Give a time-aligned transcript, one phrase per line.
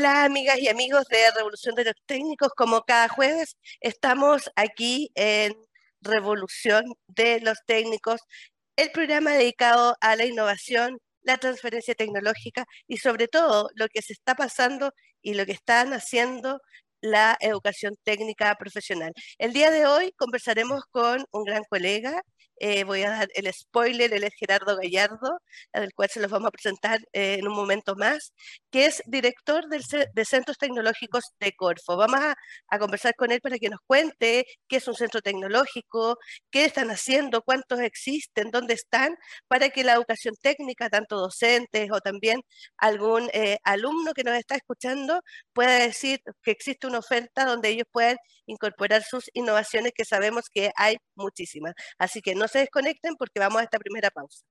[0.00, 5.52] Hola amigas y amigos de Revolución de los Técnicos, como cada jueves estamos aquí en
[6.00, 8.22] Revolución de los Técnicos,
[8.76, 14.14] el programa dedicado a la innovación, la transferencia tecnológica y sobre todo lo que se
[14.14, 16.62] está pasando y lo que están haciendo
[17.02, 19.12] la educación técnica profesional.
[19.36, 22.22] El día de hoy conversaremos con un gran colega,
[22.60, 25.40] eh, voy a dar el spoiler, él es Gerardo Gallardo,
[25.72, 28.32] del cual se los vamos a presentar eh, en un momento más,
[28.70, 31.96] que es director del, de Centros Tecnológicos de Corfo.
[31.96, 32.34] Vamos a,
[32.68, 36.18] a, conversar con él para que nos cuente qué es un centro tecnológico,
[36.50, 39.16] qué están haciendo, cuántos existen, dónde están,
[39.48, 42.42] para que la educación técnica, tanto docentes o también
[42.76, 45.22] algún eh, alumno que nos está escuchando,
[45.54, 50.70] pueda decir que existe una oferta donde ellos puedan incorporar sus innovaciones, que sabemos que
[50.76, 51.74] hay muchísimas.
[51.98, 54.44] Así que no se desconecten porque vamos a esta primera pausa.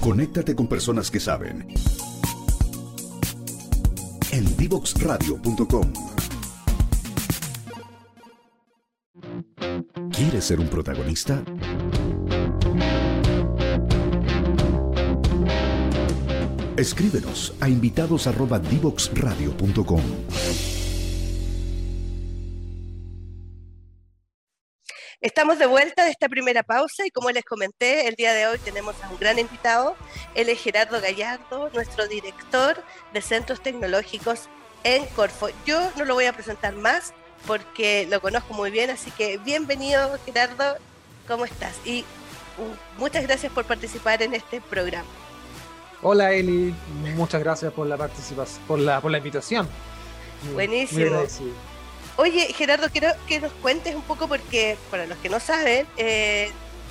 [0.00, 1.68] Conéctate con personas que saben.
[4.32, 5.92] En divoxradio.com.
[10.10, 11.42] ¿Quieres ser un protagonista?
[16.76, 20.02] Escríbenos a invitados@divoxradio.com.
[25.22, 28.58] Estamos de vuelta de esta primera pausa y como les comenté, el día de hoy
[28.58, 29.94] tenemos a un gran invitado.
[30.34, 32.82] Él es Gerardo Gallardo, nuestro director
[33.12, 34.48] de Centros Tecnológicos
[34.82, 35.50] en Corfo.
[35.66, 37.12] Yo no lo voy a presentar más
[37.46, 40.78] porque lo conozco muy bien, así que bienvenido Gerardo,
[41.28, 41.76] ¿cómo estás?
[41.84, 42.00] Y
[42.56, 45.08] uh, muchas gracias por participar en este programa.
[46.00, 46.74] Hola Eli,
[47.14, 49.68] muchas gracias por la participación, por la, por la invitación.
[50.54, 51.26] Buenísimo.
[52.20, 56.50] Oye, Gerardo, quiero que nos cuentes un poco porque, para los que no saben, eh,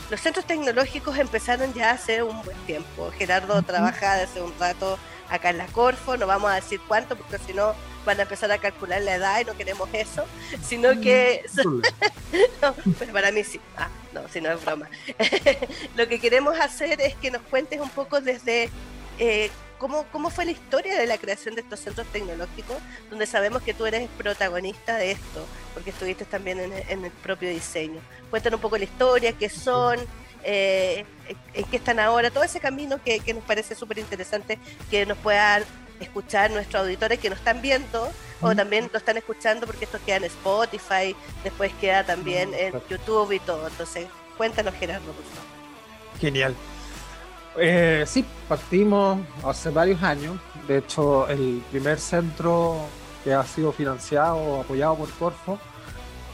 [0.10, 3.12] los centros tecnológicos empezaron ya hace un buen tiempo.
[3.16, 4.98] Gerardo trabaja desde un rato
[5.30, 7.76] acá en la Corfo, no vamos a decir cuánto porque si no
[8.08, 10.26] van a empezar a calcular la edad y no queremos eso,
[10.64, 11.46] sino que...
[12.64, 13.62] no, pero para mí sí.
[13.78, 14.90] Ah, no, si no es broma.
[15.96, 18.72] Lo que queremos hacer es que nos cuentes un poco desde...
[19.20, 22.76] Eh, ¿Cómo, ¿Cómo fue la historia de la creación de estos centros tecnológicos,
[23.10, 28.02] donde sabemos que tú eres protagonista de esto, porque estuviste también en, el propio diseño?
[28.30, 29.98] Cuéntanos un poco la historia, qué son,
[30.44, 31.06] eh,
[31.54, 34.60] en qué están ahora, todo ese camino que, nos parece súper interesante
[34.92, 35.64] que nos puedan
[36.02, 40.18] escuchar nuestros auditores que nos están viendo o también lo están escuchando porque esto queda
[40.18, 43.68] en Spotify, después queda también en YouTube y todo.
[43.68, 44.08] Entonces,
[44.38, 46.20] cuéntanos Gerardo, por favor.
[46.20, 46.56] Genial.
[47.58, 50.38] Eh, sí, partimos hace varios años.
[50.68, 52.78] De hecho, el primer centro
[53.24, 55.60] que ha sido financiado, apoyado por Corfo,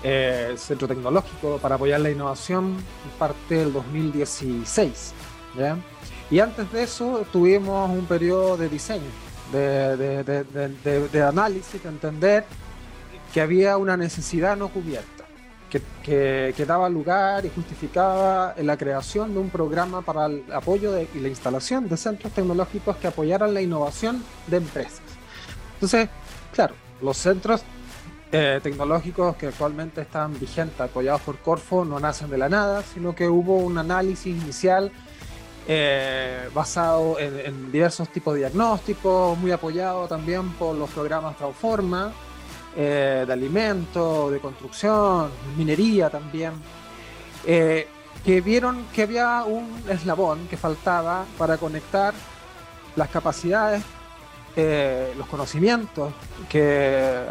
[0.04, 2.78] eh, el Centro Tecnológico para apoyar la innovación,
[3.18, 5.14] parte del 2016.
[6.30, 9.10] Y antes de eso tuvimos un periodo de diseño,
[9.54, 10.24] de,
[11.12, 12.46] de análisis, de entender
[13.34, 15.15] que había una necesidad no cubierta
[16.04, 21.28] que, daba lugar y justificaba la creación de un programa para el apoyo y la
[21.28, 25.02] instalación de centros tecnológicos que apoyaran la innovación de empresas.
[25.76, 26.10] Entonces,
[26.54, 27.64] claro, los centros
[28.32, 33.16] eh, tecnológicos que actualmente están vigentes, apoyados por Corfo, no nacen de la nada, sino
[33.16, 34.92] que hubo un análisis inicial
[35.68, 42.14] eh, basado en, en, diversos tipos de diagnósticos, muy apoyado también por los programas Transforma,
[42.78, 46.52] eh, de alimentos, de construcción, minería también,
[47.46, 47.88] eh,
[48.26, 52.14] que vieron que había un eslabón que faltaba para conectar
[52.98, 53.82] las capacidades,
[54.58, 56.14] eh, los conocimientos
[56.50, 57.26] que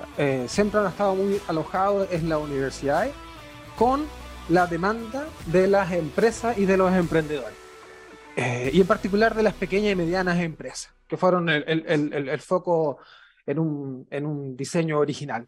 [0.48, 3.08] siempre han estado muy alojados en la universidad
[3.76, 4.06] con
[4.48, 7.58] la demanda de las empresas y de los emprendedores.
[8.36, 12.98] y en particular de las pequeñas y medianas empresas, que fueron el, el, el foco
[13.46, 15.46] en un, en un diseño original.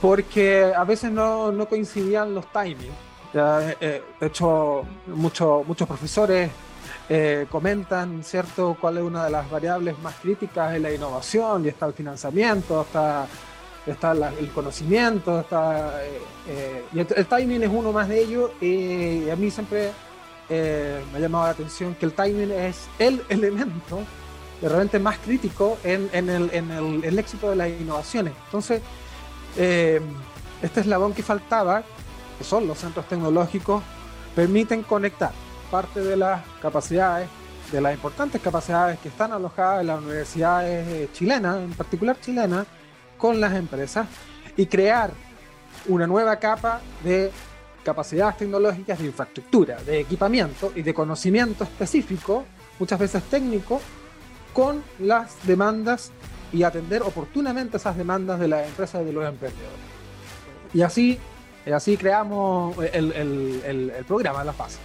[0.00, 2.94] Porque a veces no, no coincidían los timings.
[3.34, 6.50] Eh, eh, de hecho, muchos muchos profesores
[7.08, 11.68] eh, comentan, ¿cierto?, cuál es una de las variables más críticas en la innovación, y
[11.68, 13.26] está el financiamiento, está,
[13.86, 16.00] está el conocimiento, está,
[16.94, 19.90] y el, timing es uno más de ellos, y a mí siempre
[20.48, 23.98] me ha llamado la atención que el timing es el elemento
[24.62, 26.70] realmente más crítico en, en, el, en
[27.02, 28.32] el, éxito de las innovaciones.
[28.46, 28.82] Entonces,
[29.56, 30.00] eh,
[30.62, 31.82] este eslabón que faltaba,
[32.38, 33.82] que son los centros tecnológicos,
[34.34, 35.32] permiten conectar
[35.70, 37.28] parte de las capacidades,
[37.70, 42.66] de las importantes capacidades que están alojadas en las universidades eh, chilenas, en particular chilenas,
[43.18, 44.06] con las empresas
[44.56, 45.10] y crear
[45.88, 47.30] una nueva capa de
[47.84, 52.44] capacidades tecnológicas de infraestructura, de equipamiento y de conocimiento específico,
[52.78, 53.80] muchas veces técnico,
[54.54, 56.12] con las demandas
[56.52, 59.78] y atender oportunamente esas demandas de las empresas y de los emprendedores.
[60.72, 61.18] Y así,
[61.72, 64.78] así creamos el, el, el, programa, la fase.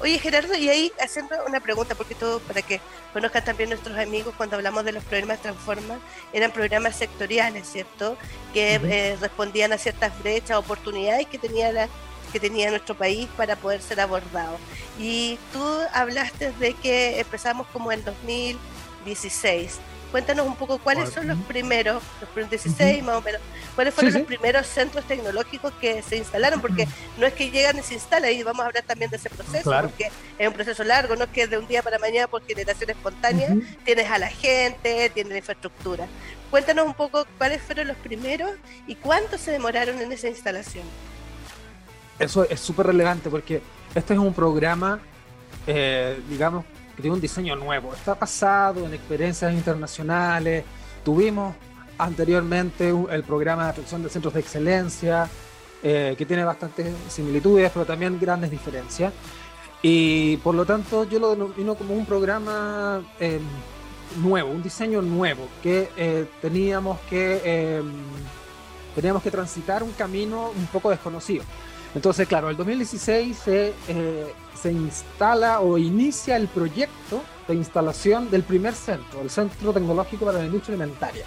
[0.00, 2.80] Oye Gerardo, y ahí haciendo una pregunta, porque todo para que
[3.12, 5.98] conozcan también nuestros amigos cuando hablamos de los programas Transforma,
[6.32, 8.16] eran programas sectoriales, ¿cierto?
[8.54, 11.88] Que eh, respondían a ciertas brechas, oportunidades que tenía la,
[12.32, 14.60] que tenía nuestro país para poder ser abordados.
[14.98, 19.78] Y tú hablaste de que empezamos como en 2016.
[20.10, 23.40] Cuéntanos un poco cuáles son los primeros, los primeros 16 más o menos,
[23.76, 27.82] cuáles fueron los primeros centros tecnológicos que se instalaron, porque no es que llegan y
[27.82, 31.14] se instalan, y vamos a hablar también de ese proceso, porque es un proceso largo,
[31.14, 33.54] no es que de un día para mañana por generación espontánea,
[33.84, 36.08] tienes a la gente, tienes la infraestructura.
[36.50, 38.50] Cuéntanos un poco cuáles fueron los primeros
[38.88, 40.84] y cuánto se demoraron en esa instalación
[42.20, 43.62] eso es súper relevante porque
[43.94, 45.00] este es un programa,
[45.66, 46.64] eh, digamos,
[46.94, 47.92] que tiene un diseño nuevo.
[47.94, 50.64] Está basado en experiencias internacionales.
[51.02, 51.54] Tuvimos
[51.98, 55.28] anteriormente el programa de atención de centros de excelencia,
[55.82, 59.12] eh, que tiene bastantes similitudes, pero también grandes diferencias.
[59.82, 63.40] Y por lo tanto yo lo denomino como un programa em,
[64.22, 67.90] nuevo, un diseño nuevo, que eh, teníamos, que, em,
[68.94, 71.44] teníamos que transitar un camino un poco desconocido.
[71.94, 78.44] Entonces, claro, el 2016 se, eh, se instala o inicia el proyecto de instalación del
[78.44, 81.24] primer centro, el Centro Tecnológico para la Industria Alimentaria.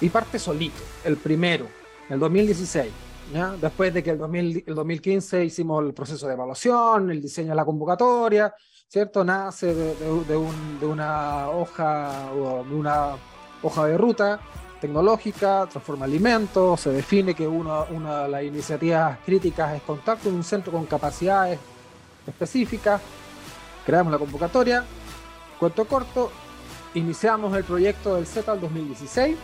[0.00, 1.66] Y parte solito, el primero,
[2.08, 2.90] el 2016.
[3.34, 3.54] ¿ya?
[3.60, 7.64] Después de que el, el 2015 hicimos el proceso de evaluación, el diseño de la
[7.64, 8.54] convocatoria,
[8.88, 9.24] ¿cierto?
[9.24, 9.94] Nace de,
[10.28, 13.16] de, un, de una hoja o de una
[13.62, 14.40] hoja de ruta
[14.80, 20.36] tecnológica, transforma alimentos, se define que una, una de las iniciativas críticas es contacto en
[20.36, 21.58] un centro con capacidades
[22.26, 23.00] específicas,
[23.84, 24.84] creamos la convocatoria,
[25.58, 26.30] cuento corto,
[26.94, 29.36] iniciamos el proyecto del Z al 2016,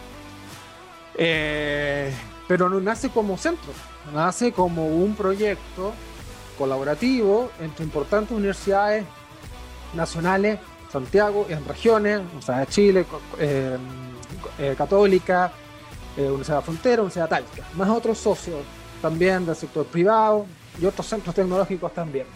[1.19, 2.13] eh,
[2.49, 3.73] pero no nace como centro,
[4.15, 5.93] nace como un proyecto
[6.59, 9.05] colaborativo entre importantes universidades
[9.95, 10.59] nacionales,
[11.01, 13.05] Santiago y en regiones, o sea, Chile,
[13.39, 13.77] eh,
[14.59, 15.53] eh, Católica,
[16.17, 18.61] eh, Universidad de Frontera, Universidad Talca, más otros socios
[19.03, 20.47] también del sector privado
[20.81, 22.27] y otros centros tecnológicos también.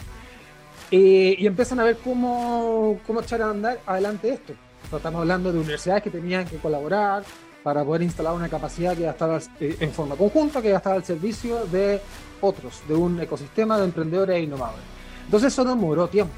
[0.91, 4.55] Y, empiezan a ver cómo, cómo echar a andar adelante esto.
[4.95, 7.23] estamos hablando de universidades que tenían que colaborar
[7.63, 10.97] para poder instalar una capacidad que ya estaba eh, en forma conjunta, que ya estaba
[10.97, 12.01] al servicio de
[12.41, 14.85] otros, de un ecosistema de emprendedores e innovadores.
[15.25, 16.35] Entonces eso demoró tiempo.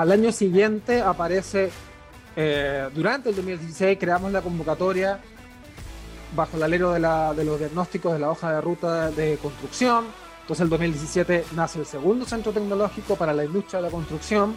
[0.00, 1.70] Al año siguiente aparece
[2.34, 5.20] eh, durante el 2016 creamos la convocatoria
[6.34, 10.06] bajo el alero de, los diagnósticos de la hoja de ruta de construcción.
[10.40, 14.54] Entonces, el 2017 nace el segundo centro tecnológico para la industria de la construcción.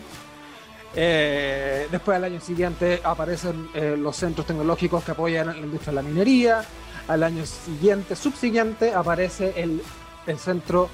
[0.95, 5.95] Eh, después, al año siguiente, aparecen eh, los centros tecnológicos que apoyan la industria de
[5.95, 6.63] la minería.
[7.09, 9.83] Al año siguiente, subsiguiente, aparece el,
[10.25, 10.87] el centro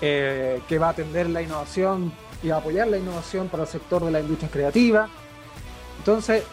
[0.00, 2.12] que va a atender la innovación
[2.44, 5.08] y a apoyar la innovación para el sector de la industria creativa.
[5.98, 6.44] Entonces,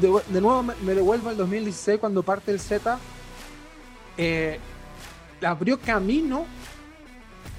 [0.00, 2.98] de, nuevo me, devuelvo al 2016 cuando parte el Z.
[4.18, 4.58] Eh,
[5.42, 6.44] abrió camino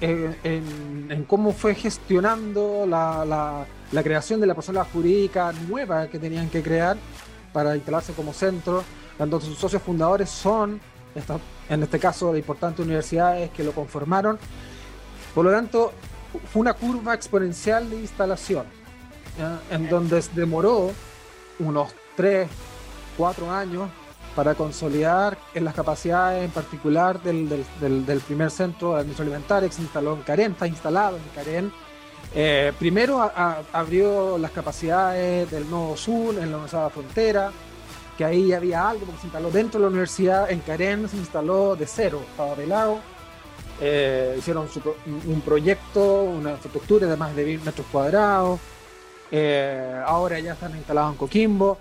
[0.00, 3.66] eh, en, cómo fue gestionando la,
[4.02, 6.96] creación de la persona jurídica nueva que tenían que crear
[7.52, 8.84] para instalarse como centro,
[9.16, 10.80] cuando sus socios fundadores son,
[11.68, 14.38] en este caso, de importantes universidades que lo conformaron.
[15.34, 15.92] Por lo tanto,
[16.52, 18.64] fue una curva exponencial de instalación
[19.70, 20.92] en donde demoró
[21.58, 22.48] unos 3,
[23.16, 23.88] 4 años
[24.34, 27.48] para consolidar en las capacidades en particular del,
[27.80, 31.72] del, primer centro de administración alimentaria que se instaló en Karen, está instalado en Karen.
[32.34, 33.20] Eh, primero
[33.72, 37.52] abrió las capacidades del Nuevo Sur en la Universidad de la Frontera,
[38.16, 41.76] que ahí había algo, porque se instaló dentro de la universidad, en Karen se instaló
[41.76, 43.00] de cero, estaba pelado.
[43.84, 44.68] Eh, hicieron
[45.26, 48.60] un proyecto, una infraestructura de más de mil metros cuadrados,
[49.28, 51.78] eh, ahora ya están instalados en Coquimbo.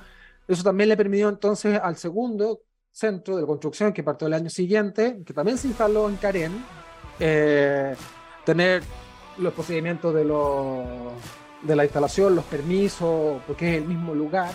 [0.48, 5.22] Eso también le permitió entonces al segundo centro de construcción que partió el año siguiente,
[5.24, 6.66] que también se instaló en Karen,
[7.20, 7.96] eh,
[8.46, 8.82] tener
[9.38, 14.52] los procedimientos de, de la instalación, los permisos, porque es el mismo lugar,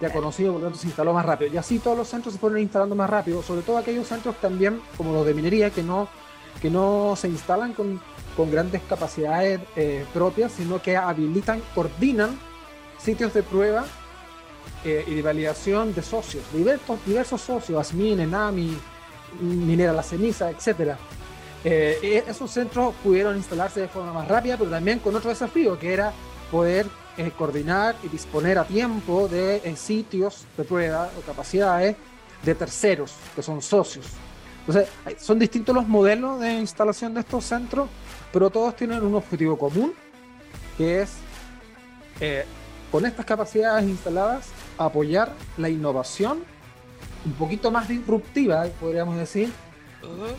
[0.00, 1.52] ya conocido, por lo tanto se instaló más rápido.
[1.52, 4.80] Y así todos los centros se fueron instalando más rápido, sobre todo aquellos centros también,
[4.96, 6.08] como los de minería, que no,
[6.60, 8.00] que no se instalan con
[8.38, 12.38] con grandes capacidades eh, propias, sino que habilitan, coordinan
[12.96, 13.84] sitios de prueba
[14.84, 18.78] eh, y de validación de socios, diversos, diversos socios, ASMIN, ENAMI,
[19.40, 20.94] Minera La Ceniza, etc.
[21.64, 25.92] Eh, esos centros pudieron instalarse de forma más rápida, pero también con otro desafío, que
[25.92, 26.12] era
[26.52, 26.86] poder
[27.16, 31.96] eh, coordinar y disponer a tiempo de eh, sitios de prueba o capacidades
[32.44, 34.06] de terceros, que son socios.
[34.68, 37.88] Entonces, son distintos los modelos de instalación de estos centros,
[38.30, 39.94] pero todos tienen un objetivo común,
[40.76, 41.14] que es,
[42.20, 42.44] eh,
[42.92, 46.44] con estas capacidades instaladas, apoyar la innovación
[47.24, 49.50] un poquito más disruptiva, podríamos decir,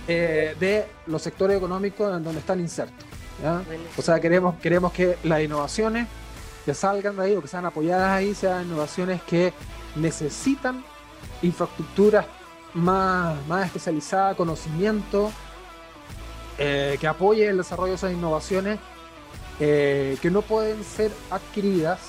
[0.08, 3.06] eh, de los sectores económicos en donde están insertos.
[3.98, 6.08] O sea, queremos, queremos que las innovaciones
[6.66, 9.54] que salgan de ahí o que sean apoyadas ahí sean innovaciones que
[9.96, 10.84] necesitan
[11.42, 12.28] infraestructuras
[12.74, 15.32] más, más especializadas, conocimiento,
[16.58, 18.80] eh, que apoye el desarrollo de esas innovaciones
[19.60, 22.00] eh, que no pueden ser adquiridas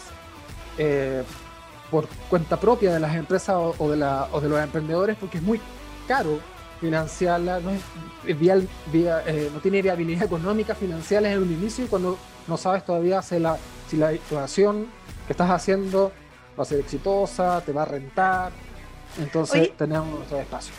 [1.90, 5.42] por cuenta propia de las empresas o, de la, o de los emprendedores porque es
[5.42, 5.60] muy
[6.08, 6.40] caro
[6.80, 7.82] financiarla, no, es,
[8.26, 12.16] eh, no tiene viabilidad económica, financiera en un inicio cuando
[12.48, 14.86] no sabes todavía si la, si la innovación
[15.26, 16.10] que estás haciendo
[16.58, 18.52] va a ser exitosa, te va a rentar.
[19.18, 20.72] Entonces tenemos otro espacio.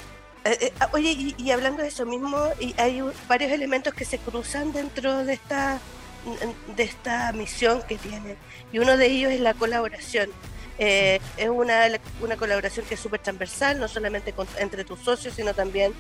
[0.44, 4.18] Eh, eh, ah, oye, y, hablando de eso mismo, y hay varios elementos que se
[4.18, 5.80] cruzan dentro de esta,
[6.76, 8.38] de esta misión que tiene.
[8.72, 10.30] Y uno de ellos es la colaboración.
[10.80, 11.86] Eh, es una,
[12.22, 15.94] una, colaboración que es súper transversal, no solamente entre tus socios, sino también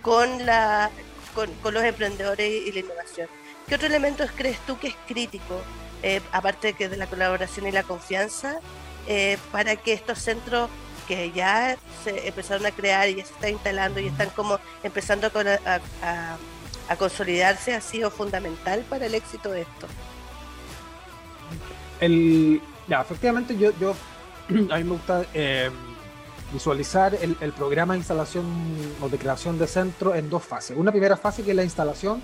[0.00, 0.90] con, la,
[1.34, 3.28] con, los emprendedores y la innovación.
[3.68, 5.60] ¿Qué otro elemento crees tú que es crítico,
[6.02, 8.58] eh, aparte de, que de la colaboración y la confianza,
[9.06, 10.70] eh, para que estos centros
[11.14, 15.26] que ya se empezaron a crear y ya se están instalando y están como empezando
[15.26, 16.36] a, a,
[16.88, 19.86] a consolidarse ha sido fundamental para el éxito de esto?
[22.00, 23.94] El, ya, efectivamente yo, yo
[24.70, 25.70] a mí me gusta eh,
[26.52, 28.44] visualizar el, programa de instalación
[29.00, 30.76] o de creación de centro en dos fases.
[30.76, 32.22] Una primera fase que es la instalación,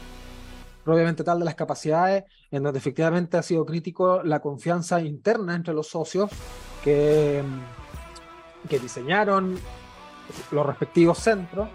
[0.84, 5.74] probablemente tal de las capacidades, en donde efectivamente ha sido crítico la confianza interna entre
[5.74, 6.30] los socios
[6.82, 7.42] que,
[8.68, 9.58] que diseñaron
[10.50, 11.68] los respectivos centros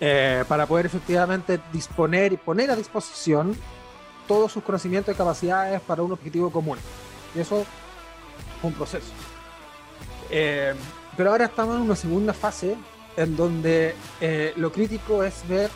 [0.00, 3.56] eh, para poder efectivamente disponer y poner a disposición
[4.28, 6.78] todos sus conocimientos y capacidades para un objetivo común.
[7.34, 7.66] Y eso es
[8.62, 9.12] un proceso.
[10.30, 10.74] Eh,
[11.16, 12.76] pero ahora estamos en una segunda fase
[13.16, 15.70] en donde eh, lo crítico es ver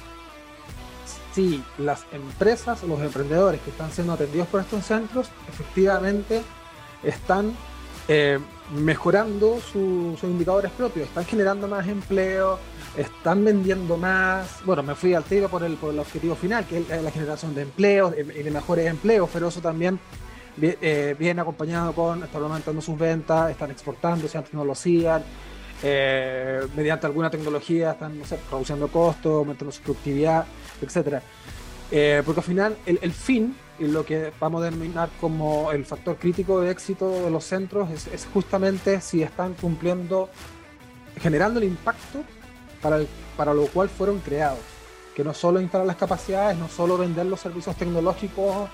[1.32, 6.42] si las empresas, los emprendedores que están siendo atendidos por estos centros, efectivamente
[7.02, 7.54] están
[8.70, 12.58] eh, mejorando sus indicadores propios, están generando más empleo,
[12.96, 14.64] están vendiendo más.
[14.64, 17.54] Bueno, me fui al tiro por el, por el objetivo final, que es la generación
[17.54, 19.98] de empleos y de mejores empleos, pero eso también
[20.60, 25.22] eh, viene acompañado con, están aumentando sus ventas, están exportando, si antes no lo hacían,
[25.82, 30.44] eh, mediante alguna tecnología están no reduciendo costos, aumentando su productividad,
[30.82, 31.22] etc.
[31.90, 35.86] Eh, porque al final el, el, fin y lo que vamos a denominar como el
[35.86, 40.28] factor crítico de éxito de los centros es, justamente si están cumpliendo,
[41.18, 42.22] generando el impacto
[42.82, 44.60] para, el, para lo cual fueron creados.
[45.16, 48.68] Que no solo instalar las capacidades, no solo vender los servicios tecnológicos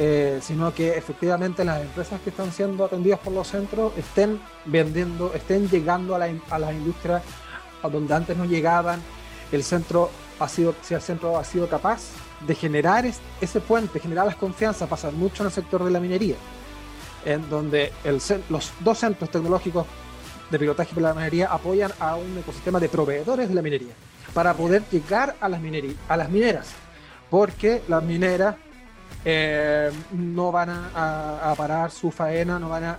[0.00, 5.34] eh, sino que efectivamente las empresas que están siendo atendidas por los centros estén vendiendo,
[5.34, 7.22] estén llegando a, a las industrias
[7.82, 9.02] a donde antes no llegaban.
[9.50, 12.12] El centro ha sido, si el centro ha sido capaz
[12.46, 13.04] de generar
[13.40, 16.36] ese puente, generar las confianzas, pasa mucho en el sector de la minería,
[17.24, 17.92] en donde
[18.48, 19.86] los dos centros tecnológicos
[20.50, 23.92] de pilotaje para la minería apoyan a un ecosistema de proveedores de la minería
[24.32, 25.60] para poder llegar a las,
[26.08, 26.68] a las mineras,
[27.30, 28.56] porque las mineras
[29.24, 32.98] eh, no van a, parar su faena, no van a,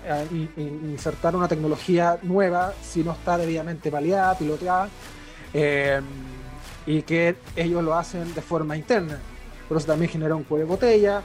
[0.58, 4.90] insertar una tecnología nueva si no está debidamente validada, piloteada,
[5.54, 6.02] eh,
[6.90, 9.20] y que ellos lo hacen de forma interna.
[9.68, 11.22] Por eso también genera un cuello de botella,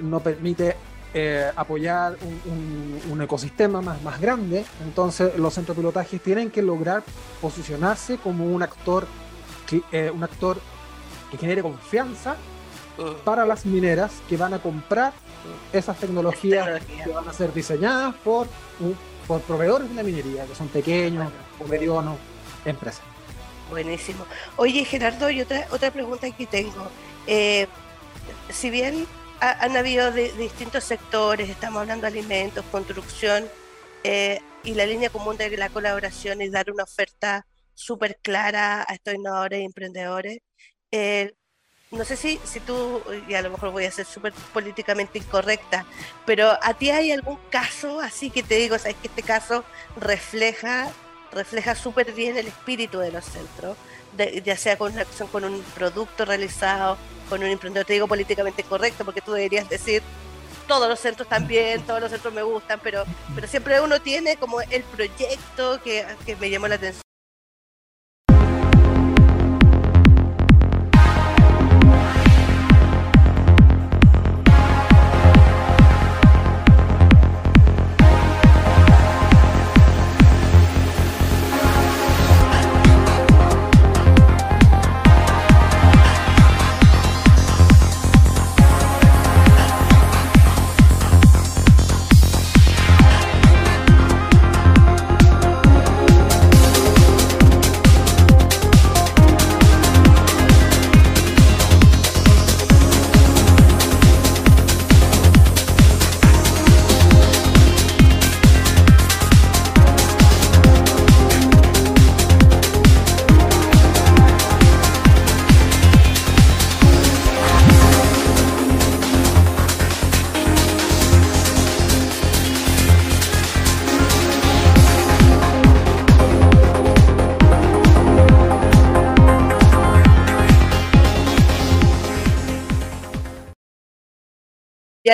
[0.00, 0.76] no permite
[1.14, 2.16] eh, apoyar
[3.08, 4.64] un, ecosistema más, más grande.
[4.82, 7.04] Entonces los centros de pilotaje tienen que lograr
[7.40, 9.06] posicionarse como un actor,
[10.12, 10.58] un actor
[11.30, 12.34] que genere confianza
[13.24, 15.12] para las mineras que van a comprar
[15.72, 18.48] esas tecnologías que van a ser diseñadas por,
[19.28, 21.30] por proveedores de la minería, que son pequeños
[21.64, 22.16] o medianos
[22.64, 23.13] empresas.
[23.74, 24.24] Buenísimo.
[24.54, 26.88] Oye, Gerardo, y otra, otra pregunta que tengo.
[27.26, 27.66] Eh,
[28.48, 29.04] si bien
[29.40, 33.48] han habido de, distintos sectores, estamos hablando de alimentos, construcción,
[34.04, 38.94] eh, y la línea común de la colaboración es dar una oferta súper clara a
[38.94, 40.38] estos innovadores y emprendedores.
[40.92, 41.32] Eh,
[41.90, 45.84] no sé si, si tú, y a lo mejor voy a ser súper políticamente incorrecta,
[46.24, 49.64] pero ¿a ti hay algún caso así que te digo, sabes que este caso
[49.96, 50.92] refleja
[51.34, 53.76] refleja súper bien el espíritu de los centros,
[54.44, 56.96] ya sea con una acción, con un producto realizado,
[57.28, 60.02] con un emprendedor, te digo políticamente correcto, porque tú deberías decir
[60.66, 64.60] todos los centros también, todos los centros me gustan, pero, pero siempre uno tiene como
[64.62, 67.03] el proyecto que, que me llamó la atención.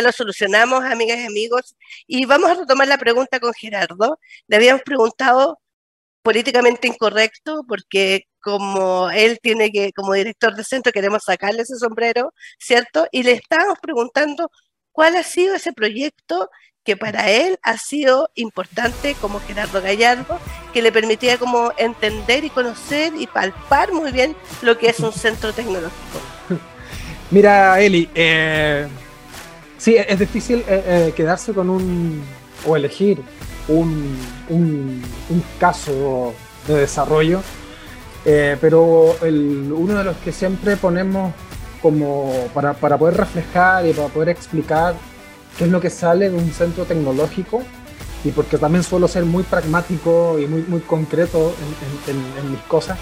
[0.03, 1.77] Lo solucionamos, amigas y amigos.
[2.07, 4.19] Y vamos a retomar la pregunta con Gerardo.
[4.49, 5.61] Le habíamos preguntado
[6.23, 12.33] políticamente incorrecto, porque como él tiene que, como director de centro, queremos sacarle ese sombrero,
[12.59, 13.07] ¿cierto?
[13.13, 14.51] Y le estábamos preguntando
[14.93, 16.51] cuál ha sido ese proyecto
[16.85, 20.39] que para él ha sido importante como Gerardo Gallardo,
[20.73, 25.13] que le permitía como entender y conocer y palpar muy bien lo que es un
[25.13, 26.21] centro tecnológico.
[27.31, 28.89] Mira, Eli, eh,
[29.81, 32.23] Sí, es difícil eh, eh, quedarse con un.
[32.67, 33.23] o elegir
[33.67, 34.15] un,
[34.51, 35.03] un,
[35.59, 36.35] caso
[36.69, 37.41] de desarrollo,
[38.27, 41.33] eh, pero uno de los que siempre ponemos
[41.81, 44.97] como para, para, poder reflejar y para poder explicar
[45.57, 47.63] qué es lo que sale de un centro tecnológico,
[48.23, 51.55] y porque también suelo ser muy pragmático y muy, muy concreto
[52.07, 52.99] en, en mis cosas,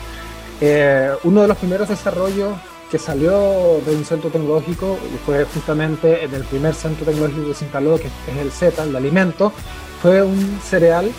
[1.25, 2.53] uno de los primeros desarrollos
[2.91, 7.55] que salió de un centro tecnológico y fue justamente en el primer centro tecnológico que
[7.55, 9.53] se que es el Z, el alimento,
[10.01, 11.11] fue un cereal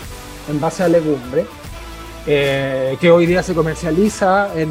[0.48, 1.46] en base a legumbre,
[2.26, 4.70] eh, que hoy día se comercializa en,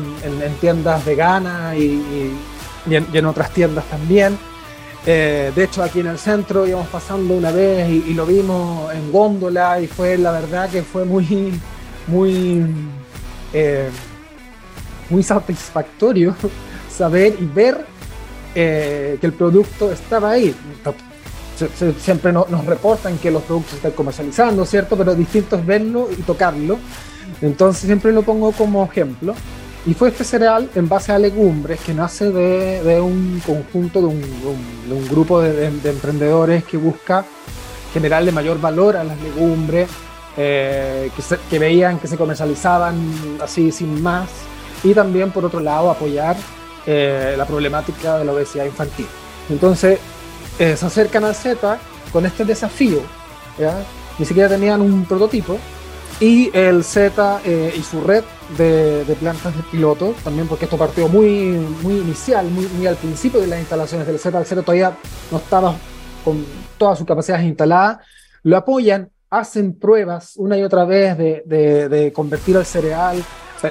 [0.60, 2.02] tiendas veganas y,
[2.88, 4.38] y, en, otras tiendas también.
[5.06, 9.12] Eh, de hecho, aquí en el centro íbamos pasando una vez y, lo vimos en
[9.12, 11.58] góndola y fue la verdad que fue muy,
[12.08, 12.66] muy,
[13.54, 13.90] eh,
[15.10, 16.36] muy satisfactorio
[17.00, 17.86] saber y ver
[18.54, 20.54] eh, que el producto estaba ahí.
[21.98, 24.98] siempre nos reportan que los productos se están comercializando, ¿cierto?
[24.98, 26.78] Pero distinto es verlo y tocarlo.
[27.42, 29.34] Entonces siempre lo pongo como ejemplo.
[29.86, 35.08] Y fue este cereal en base a legumbres que nace de, un conjunto, de un,
[35.10, 37.24] grupo de, emprendedores que busca
[37.94, 39.90] generarle mayor valor a las legumbres,
[40.36, 42.98] eh, que, que veían que se comercializaban
[43.42, 44.30] así sin más.
[44.84, 46.36] Y también, por otro lado, apoyar
[46.92, 49.06] eh, la problemática de la obesidad infantil.
[49.48, 50.00] Entonces,
[50.58, 51.78] eh, se acercan al Z
[52.12, 53.00] con este desafío,
[54.18, 55.60] ni siquiera tenían un prototipo,
[56.20, 58.24] y el Z eh, y su red
[58.58, 63.40] de, plantas de piloto, también porque esto partió muy, muy inicial, muy, muy al principio
[63.40, 64.98] de las instalaciones del Z, el Z todavía
[65.30, 65.76] no estaba
[66.26, 66.44] con
[66.80, 68.00] todas sus capacidades instaladas,
[68.42, 73.24] lo apoyan, hacen pruebas una y otra vez de, de convertir el cereal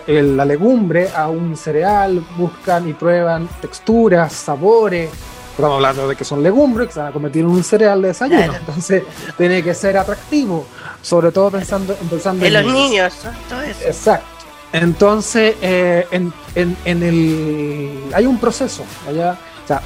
[0.06, 5.10] la legumbre a un cereal, buscan y prueban texturas, sabores.
[5.50, 8.08] Estamos hablando de que son legumbres que se van a convertir en un cereal de
[8.08, 8.54] desayuno.
[8.54, 9.02] Entonces,
[9.36, 10.66] tiene que ser atractivo,
[11.02, 13.14] sobre todo pensando, pensando en, los niños.
[13.48, 13.84] todo eso.
[13.84, 14.26] Exacto.
[14.72, 18.84] Entonces, eh, en, en, el, hay un proceso.
[19.08, 19.82] Allá, o sea,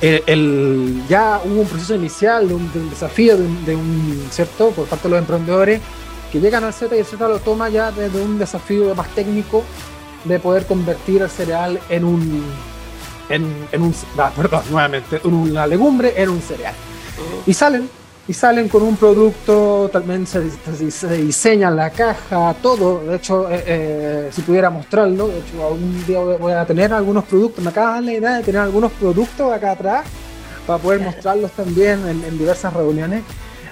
[0.00, 4.70] el, ya hubo un proceso inicial de un, desafío, de un, de un, ¿cierto?
[4.70, 5.80] Por parte de los emprendedores
[6.30, 9.62] que llegan al Z y el Z lo toma ya desde un desafío más técnico
[10.24, 12.44] de poder convertir el cereal en un
[13.28, 16.74] en, en un ah, perdón, nuevamente en una legumbre en un cereal.
[17.46, 17.88] Y salen
[18.28, 20.50] y salen con un producto también se,
[20.90, 23.00] se, diseña la caja todo.
[23.00, 27.24] De hecho eh, eh, si pudiera mostrarlo de hecho algún día voy a tener algunos
[27.24, 27.64] productos.
[27.64, 30.04] Me acaba de la idea de tener algunos productos acá atrás
[30.66, 33.22] para poder mostrarlos también en, en diversas reuniones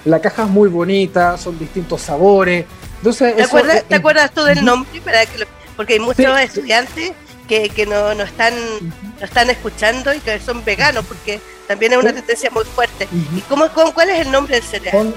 [0.05, 2.65] la caja es muy bonita, son distintos sabores.
[2.97, 5.01] Entonces, ¿Te, acuerdas, ¿te acuerdas tú del nombre?
[5.75, 7.13] porque hay muchos estudiantes
[7.47, 8.53] que, que no, no, están,
[9.19, 13.07] no están escuchando y que son veganos, porque también es una tendencia muy fuerte.
[13.35, 15.15] ¿Y cómo, cuál es el nombre del cereal?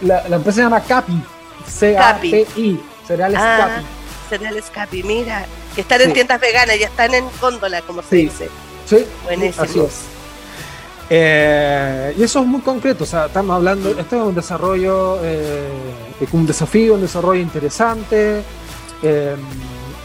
[0.00, 1.22] la, empresa se llama Capi.
[1.66, 2.80] C-A-P-I.
[3.06, 3.86] Cereales ah, Capi.
[4.28, 5.46] Cereales Capi, mira.
[5.74, 8.48] Que están en tiendas veganas, ya están en góndola, como se dice.
[8.86, 9.64] Sí, Buenísimo.
[9.64, 10.13] Así es.
[11.10, 15.68] Eh, y eso es muy concreto, o sea, estamos hablando, esto es un desarrollo, eh,
[16.32, 18.42] un desafío, un desarrollo interesante,
[19.02, 19.36] eh,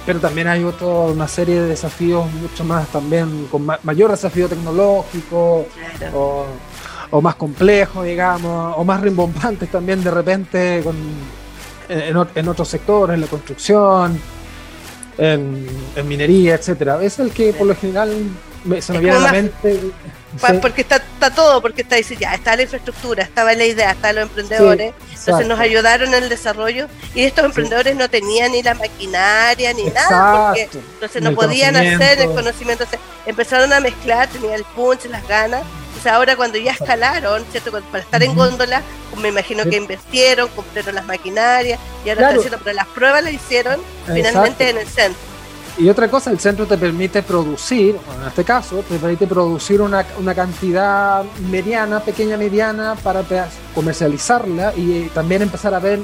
[0.06, 5.68] pero también hay otra una serie de desafíos mucho más también, con mayor desafío tecnológico,
[7.12, 10.96] o, más complejo, digamos, o más rimbombantes también de repente con,
[11.88, 14.20] en, otros sectores, en la construcción,
[15.18, 17.02] en, en minería, etcétera.
[17.02, 18.12] Es el que por lo general
[18.82, 19.80] se me viene a la mente
[20.62, 24.16] porque está, está todo, porque está dice ya, está la infraestructura, estaba la idea, están
[24.16, 28.76] los emprendedores, entonces nos ayudaron en el desarrollo y estos emprendedores no tenían ni la
[28.76, 32.86] maquinaria ni nada, porque entonces no podían hacer el conocimiento,
[33.26, 37.72] empezaron a mezclar, tenían el punch, las ganas, entonces ahora cuando ya escalaron, ¿cierto?
[37.72, 42.38] para estar en góndola, pues me imagino que invirtieron, compraron las maquinarias y ahora están
[42.38, 45.29] haciendo, pero las pruebas las hicieron finalmente en el centro.
[45.78, 50.04] Y otra cosa, el centro te permite producir, en este caso, te permite producir una,
[50.36, 53.24] cantidad mediana, pequeña mediana, para
[53.74, 56.00] comercializarla y también empezar a ver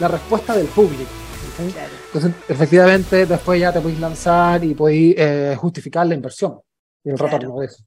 [0.00, 1.10] la respuesta del público.
[1.58, 6.60] Entonces, efectivamente, después ya te podéis lanzar y podéis eh, justificar la inversión
[7.04, 7.84] y el retorno de eso.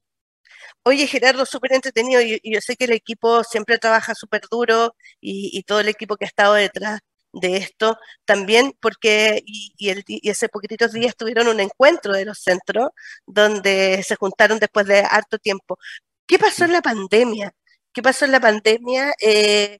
[0.84, 2.20] Oye, Gerardo, súper entretenido.
[2.20, 6.24] Y, yo sé que el equipo siempre trabaja súper duro y, todo el equipo que
[6.24, 7.00] ha estado detrás
[7.32, 12.90] de esto también porque y, y, hace poquititos días tuvieron un encuentro de los centros
[13.26, 15.78] donde se juntaron después de harto tiempo.
[16.26, 17.52] ¿Qué pasó en la pandemia?
[17.92, 19.12] ¿Qué pasó en la pandemia?
[19.20, 19.78] Eh,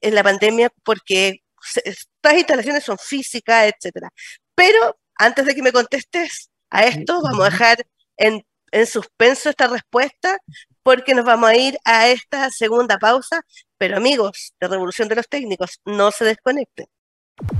[0.00, 1.42] en la pandemia porque
[1.84, 4.10] estas instalaciones son físicas, etcétera.
[4.54, 9.68] Pero antes de que me contestes a esto, vamos a dejar en, en suspenso esta
[9.68, 10.38] respuesta
[10.82, 13.42] porque nos vamos a ir a esta segunda pausa.
[13.78, 16.86] Pero amigos de Revolución de los Técnicos, no se desconecten.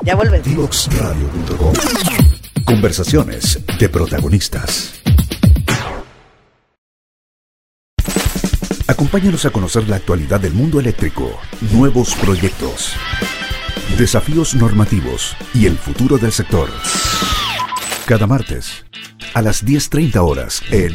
[0.05, 0.89] Ya volvemos.
[2.65, 5.03] Conversaciones de protagonistas.
[8.87, 11.39] Acompáñanos a conocer la actualidad del mundo eléctrico,
[11.73, 12.95] nuevos proyectos,
[13.99, 16.69] desafíos normativos y el futuro del sector.
[18.07, 18.85] Cada martes
[19.35, 20.93] a las 10.30 horas en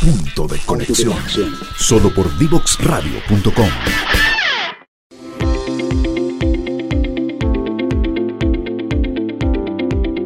[0.00, 1.16] Punto de conexión.
[1.78, 3.68] Solo por divoxradio.com.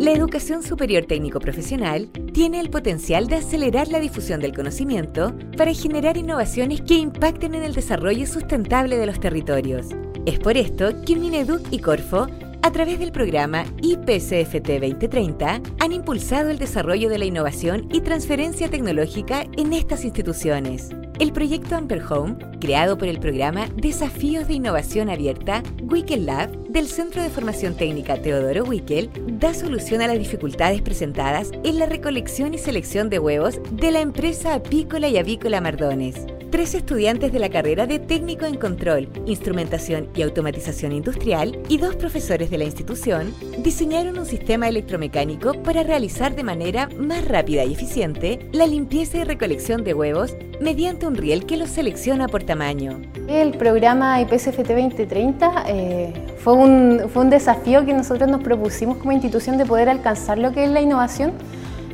[0.00, 5.74] La educación superior técnico profesional tiene el potencial de acelerar la difusión del conocimiento para
[5.74, 9.88] generar innovaciones que impacten en el desarrollo sustentable de los territorios.
[10.24, 12.28] Es por esto que Mineduc y Corfo
[12.66, 18.68] a través del programa IPCFT 2030 han impulsado el desarrollo de la innovación y transferencia
[18.68, 20.90] tecnológica en estas instituciones.
[21.20, 26.88] El proyecto Amper Home, creado por el programa Desafíos de Innovación Abierta Wickel Lab del
[26.88, 32.52] Centro de Formación Técnica Teodoro Wickel, da solución a las dificultades presentadas en la recolección
[32.52, 37.50] y selección de huevos de la empresa apícola y avícola Mardones tres estudiantes de la
[37.50, 43.34] carrera de técnico en control, instrumentación y automatización industrial y dos profesores de la institución
[43.58, 49.24] diseñaron un sistema electromecánico para realizar de manera más rápida y eficiente la limpieza y
[49.24, 53.02] recolección de huevos mediante un riel que los selecciona por tamaño.
[53.28, 59.12] El programa IPCFT 2030 eh, fue, un, fue un desafío que nosotros nos propusimos como
[59.12, 61.34] institución de poder alcanzar lo que es la innovación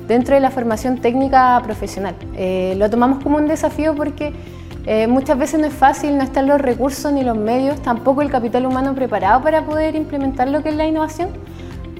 [0.08, 2.14] dentro de la formación técnica profesional.
[2.36, 4.32] Eh, lo tomamos como un desafío porque
[4.86, 8.30] eh, muchas veces no es fácil, no están los recursos ni los medios, tampoco el
[8.30, 11.28] capital humano preparado para poder implementar lo que es la innovación,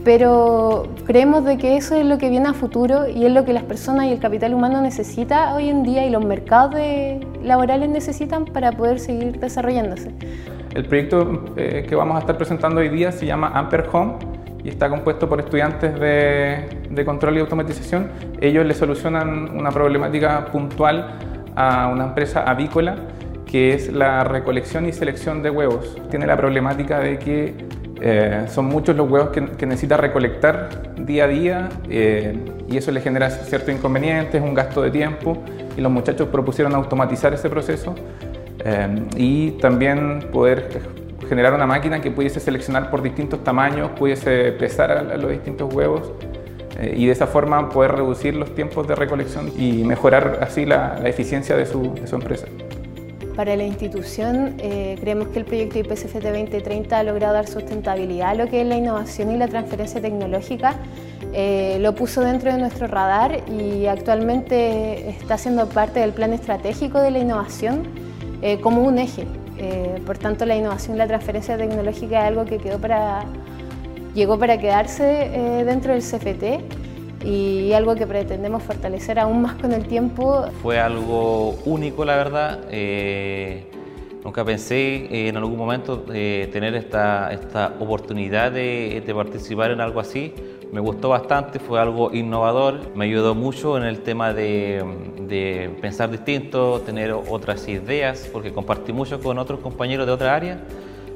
[0.05, 3.53] pero creemos de que eso es lo que viene a futuro y es lo que
[3.53, 6.75] las personas y el capital humano necesita hoy en día y los mercados
[7.45, 10.11] laborales necesitan para poder seguir desarrollándose.
[10.75, 14.32] El proyecto eh, que vamos a estar presentando hoy día se llama Amper Home
[14.64, 18.11] y está compuesto por estudiantes de, control y automatización.
[18.40, 21.18] Ellos le solucionan una problemática puntual
[21.57, 22.96] a una empresa avícola
[23.46, 25.98] que es la recolección y selección de huevos.
[26.11, 27.55] Tiene la problemática de que
[28.01, 32.37] eh, son muchos los huevos que, necesita recolectar día a día eh,
[32.68, 35.37] y eso le genera ciertos inconvenientes, un gasto de tiempo
[35.77, 37.94] y los muchachos propusieron automatizar ese proceso
[38.64, 40.68] eh, y también poder
[41.29, 46.13] generar una máquina que pudiese seleccionar por distintos tamaños, pudiese pesar a, los distintos huevos
[46.79, 51.01] eh, y de esa forma poder reducir los tiempos de recolección y mejorar así la,
[51.05, 52.47] eficiencia de su, empresa.
[53.37, 58.35] Para la institución, eh, creemos que el proyecto IPCFT 2030 ha logrado dar sustentabilidad a
[58.35, 60.75] lo que es la innovación y la transferencia tecnológica.
[61.33, 67.01] Eh, lo puso dentro de nuestro radar y actualmente está siendo parte del plan estratégico
[67.01, 67.87] de la innovación
[68.61, 69.25] como un eje
[69.62, 73.25] eh, por tanto, la innovación y la transferencia tecnológica es algo que quedó para,
[74.14, 76.83] llegó para quedarse eh, dentro del CFT
[77.25, 80.46] y algo que pretendemos fortalecer aún más con el tiempo.
[80.62, 82.61] Fue algo único, la verdad.
[82.70, 83.70] Eh,
[84.25, 90.01] nunca pensé eh, en algún momento eh, tener esta, esta oportunidad de, participar en algo
[90.01, 90.35] así.
[90.73, 94.83] Me gustó bastante, fue algo innovador, me ayudó mucho en el tema de,
[95.29, 100.65] de pensar distinto, tener otras ideas, porque compartí mucho con otros compañeros de otra área.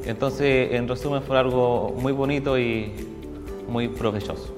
[0.04, 2.92] Entonces, en resumen, fue algo muy bonito y
[3.66, 4.54] muy provechoso.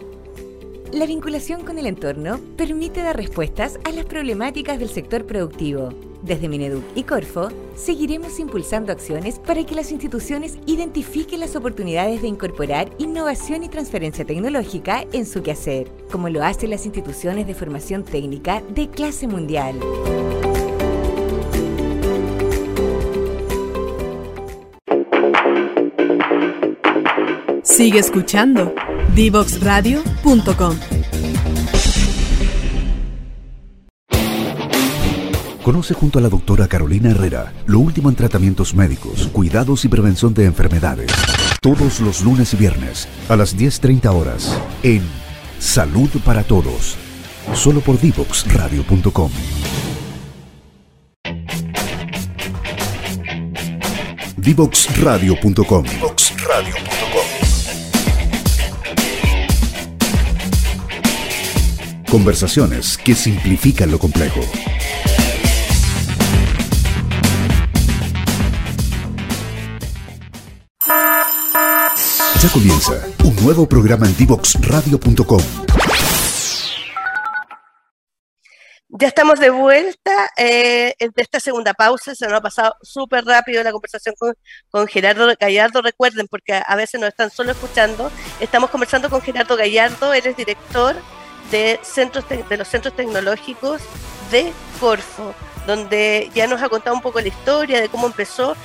[0.93, 5.91] La vinculación con el entorno permite dar respuestas a las problemáticas del sector productivo.
[6.23, 12.29] Desde Mineduc y Corfo, seguiremos impulsando acciones para que las instituciones identifiquen las oportunidades de
[12.29, 18.05] incorporar innovación y transferencia tecnológica en su quehacer, como lo hacen las instituciones de formación
[18.05, 19.79] técnica de clase mundial.
[27.63, 28.75] Sigue escuchando
[29.15, 30.98] divoxradio.com.
[35.69, 40.33] Conoce junto a la doctora Carolina Herrera lo último en tratamientos médicos, cuidados y prevención
[40.33, 41.11] de enfermedades.
[41.61, 45.03] Todos los lunes y viernes a las 10.30 horas en
[45.59, 46.97] Salud para Todos.
[47.53, 49.31] Solo por divoxradio.com.
[54.39, 55.85] Divoxradio.com.
[62.11, 64.41] Conversaciones que simplifican lo complejo.
[72.41, 72.93] Ya comienza
[73.25, 75.41] un nuevo programa en Divoxradio.com.
[78.91, 82.15] Ya estamos de vuelta eh, de esta segunda pausa.
[82.15, 84.35] Se nos ha pasado súper rápido la conversación con,
[84.71, 85.83] con, Gerardo Gallardo.
[85.83, 90.15] Recuerden, porque a veces nos están solo escuchando, estamos conversando con Gerardo Gallardo.
[90.15, 90.95] Él es director
[91.51, 93.83] de, centros de los centros tecnológicos
[94.31, 95.35] de Corfo,
[95.67, 98.57] donde ya nos ha contado un poco la historia de cómo empezó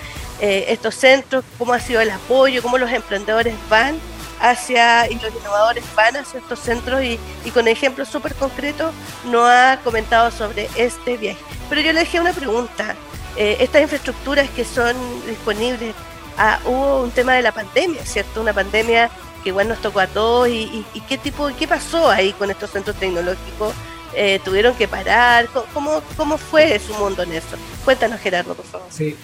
[0.43, 3.97] eh, estos centros, cómo ha sido el apoyo, cómo los emprendedores van
[4.41, 7.17] hacia y los innovadores van hacia estos centros y,
[7.51, 8.93] con ejemplos súper concretos
[9.31, 11.39] nos ha comentado sobre este viaje.
[11.69, 12.93] Pero yo le dejé una pregunta.
[13.37, 15.95] Eh, estas infraestructuras que son disponibles,
[16.37, 18.41] ah, hubo un tema de la pandemia, ¿cierto?
[18.41, 19.09] Una pandemia
[19.43, 22.97] que igual nos tocó a todos y, qué tipo, qué pasó ahí con estos centros
[22.97, 23.73] tecnológicos.
[24.13, 27.55] Eh, tuvieron que parar, ¿Cómo, ¿cómo fue su mundo en eso?
[27.85, 28.87] Cuéntanos Gerardo, por favor.
[28.91, 29.15] Sí,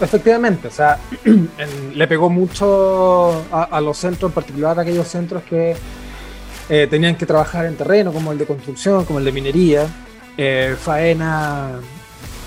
[0.00, 0.98] efectivamente, o sea,
[1.94, 5.76] le pegó mucho a, los centros, en particular a aquellos centros que
[6.68, 9.86] eh, tenían que trabajar en terreno, como el de construcción, como el de minería,
[10.36, 11.80] eh, faena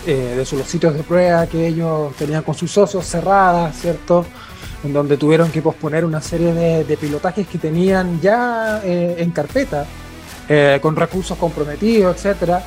[0.05, 4.25] de sus sitios de prueba que ellos tenían con sus socios cerradas, ¿cierto?
[4.83, 9.85] en donde tuvieron que posponer una serie de, pilotajes que tenían ya eh, en carpeta,
[10.47, 12.63] eh, con recursos comprometidos, etcétera,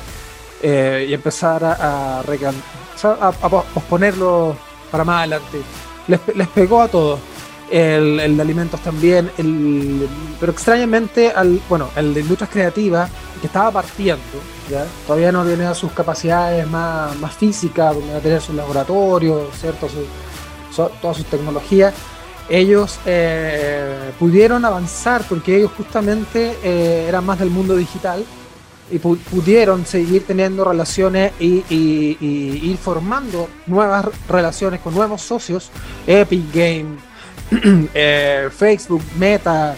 [0.61, 4.55] eh, y empezar a, a, posponerlo
[4.91, 5.61] para más adelante.
[6.07, 7.19] Les, pegó a todos.
[7.69, 10.09] El, de alimentos también, el,
[10.41, 14.21] pero extrañamente, al, bueno, el de industrias creativas, que estaba partiendo,
[14.69, 14.85] ¿ya?
[15.07, 19.87] todavía no tenía sus capacidades más, más físicas, donde a tener sus laboratorios, ¿cierto?
[21.01, 21.93] todas sus tecnologías,
[22.49, 28.25] ellos eh, pudieron avanzar porque ellos justamente eh, eran más del mundo digital
[28.91, 35.71] y pudieron seguir teniendo relaciones y, ir formando nuevas relaciones con nuevos socios,
[36.05, 36.97] Epic Game,
[37.93, 39.75] eh, Facebook, Meta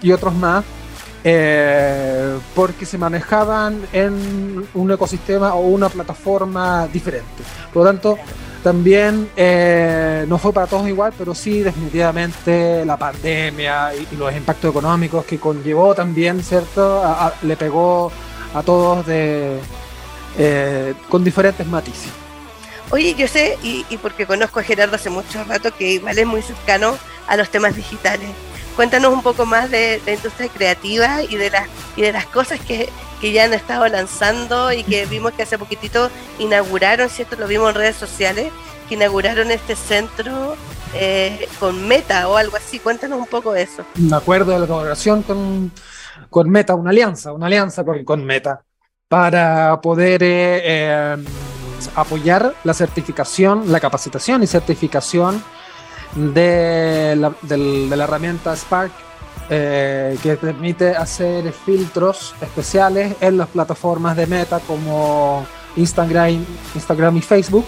[0.00, 0.64] y, otros más,
[2.54, 7.42] porque se manejaban en un ecosistema o una plataforma diferente.
[7.72, 8.18] Por lo tanto,
[8.66, 14.70] también eh, no fue para todos igual, pero sí definitivamente la pandemia y, los impactos
[14.70, 17.00] económicos que conllevó también, ¿cierto?
[17.42, 18.10] le pegó
[18.56, 19.60] a todos de,
[20.38, 22.10] eh, con diferentes matices.
[22.90, 26.40] Oye, yo sé, y, porque conozco a Gerardo hace mucho rato, que igual es muy
[26.40, 28.28] cercano a los temas digitales.
[28.76, 31.66] Cuéntanos un poco más de la industria creativa y de las
[31.96, 32.90] y de las cosas que,
[33.20, 37.36] que ya han estado lanzando y que vimos que hace poquitito inauguraron, ¿cierto?
[37.36, 38.52] Lo vimos en redes sociales,
[38.88, 40.56] que inauguraron este centro
[40.94, 42.78] eh, con Meta o algo así.
[42.78, 43.84] Cuéntanos un poco de eso.
[43.98, 45.72] Un acuerdo de la colaboración con,
[46.30, 48.62] con Meta, una alianza, una alianza con, con Meta
[49.08, 51.24] para poder eh, em,
[51.94, 55.42] apoyar la certificación, la capacitación y certificación
[56.14, 58.92] de la, de la herramienta Spark
[59.48, 67.20] eh, que permite hacer filtros especiales en las plataformas de Meta como Instagram, Instagram y
[67.20, 67.66] Facebook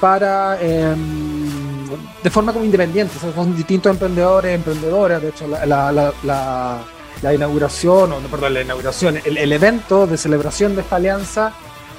[0.00, 1.74] para em,
[2.22, 6.82] de forma como independiente, son distintos emprendedores, emprendedoras, de hecho la,
[7.22, 11.52] inauguración, o no, perdón, la inauguración, el, el evento de celebración de esta alianza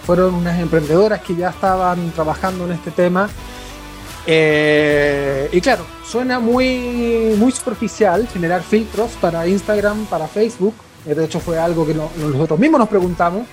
[0.06, 3.28] fueron unas emprendedoras que ya estaban trabajando en este tema.
[4.28, 10.74] Eh, y claro, suena muy, muy superficial generar filtros para Instagram, para Facebook.
[11.06, 13.44] De hecho, fue algo que no- nosotros mismos nos preguntamos.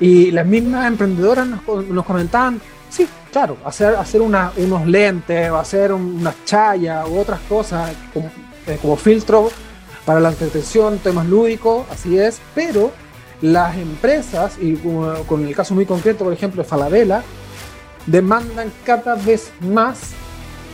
[0.00, 6.34] Y las mismas emprendedoras nos, comentaban, sí, claro, hacer, hacer unos lentes hacer un- unas
[6.44, 8.30] chayas u otras cosas como,
[8.66, 9.50] eh, como filtro
[10.08, 12.90] para la entretención, temas lúdicos, así es, pero
[13.42, 17.22] las empresas, y como- con el caso muy concreto, por ejemplo, de Falabella,
[18.06, 19.98] demandan cada vez más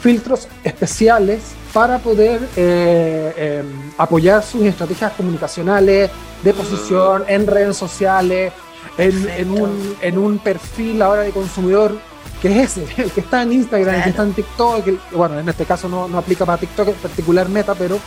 [0.00, 1.40] filtros especiales
[1.72, 3.62] para poder eh, eh,
[3.98, 6.12] apoyar sus estrategias comunicacionales
[6.44, 8.52] de posición en redes sociales,
[8.98, 11.98] en, en un, en un perfil ahora de consumidor
[12.40, 15.40] que es ese, el que está en Instagram, el que está en TikTok, el- bueno,
[15.40, 17.98] en este caso no, no aplica para TikTok en particular Meta, pero,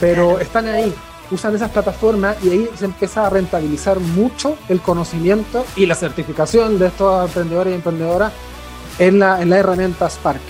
[0.00, 0.92] pero están ahí,
[1.30, 6.78] usan esas plataformas y ahí se empieza a rentabilizar mucho el conocimiento y la certificación
[6.78, 8.32] de estos emprendedores y emprendedoras
[8.98, 10.40] en la, en la herramienta Spark.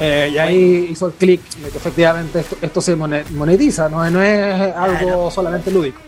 [0.00, 4.08] Eh, y ahí hizo el clic de que efectivamente esto, esto se mone- monetiza, no,
[4.10, 5.30] no es algo Claro.
[5.30, 6.00] solamente lúdico.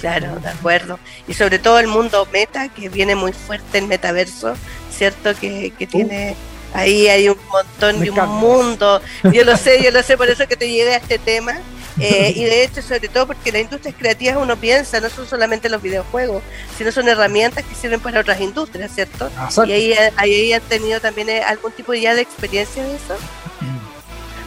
[0.00, 0.98] Claro, de acuerdo.
[1.28, 4.54] Y sobre todo el mundo meta, que viene muy fuerte el metaverso,
[4.90, 5.30] ¿cierto?
[5.40, 6.34] Que, que tiene
[6.74, 7.98] ahí hay un montón.
[8.00, 9.00] Me de un mundo.
[9.32, 11.54] Yo lo sé, yo lo sé, por eso que te llegué a este tema.
[11.98, 15.68] Eh, y de hecho, sobre todo porque las industrias creativas uno piensa, no son solamente
[15.68, 16.42] los videojuegos,
[16.76, 19.28] sino son herramientas que sirven para otras industrias, ¿cierto?
[19.28, 19.66] Exacto.
[19.66, 23.16] Y ahí, ahí han tenido también eh, algún tipo ya de experiencia de eso.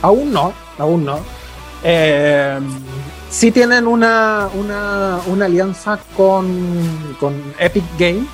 [0.02, 1.20] Aún no, aún no.
[1.84, 2.60] Eh,
[3.30, 8.28] sí tienen una, una, una alianza con, con Epic Game.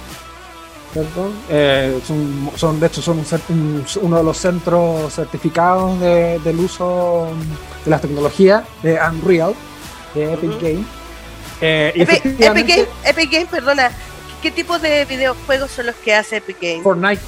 [0.93, 1.31] ¿Cierto?
[1.49, 6.59] Eh, son, son, de hecho, son un un- uno de los centros certificados de- del
[6.59, 7.27] uso
[7.83, 9.53] de las tecnologías de Unreal,
[10.13, 10.51] de Epic.
[11.61, 13.91] Eh, y Epic, Epic efectivamente, Game, Epic Game, perdona,
[14.41, 16.81] ¿qué tipo de videojuegos son los que hace Epic Game?
[16.83, 17.21] Fortnite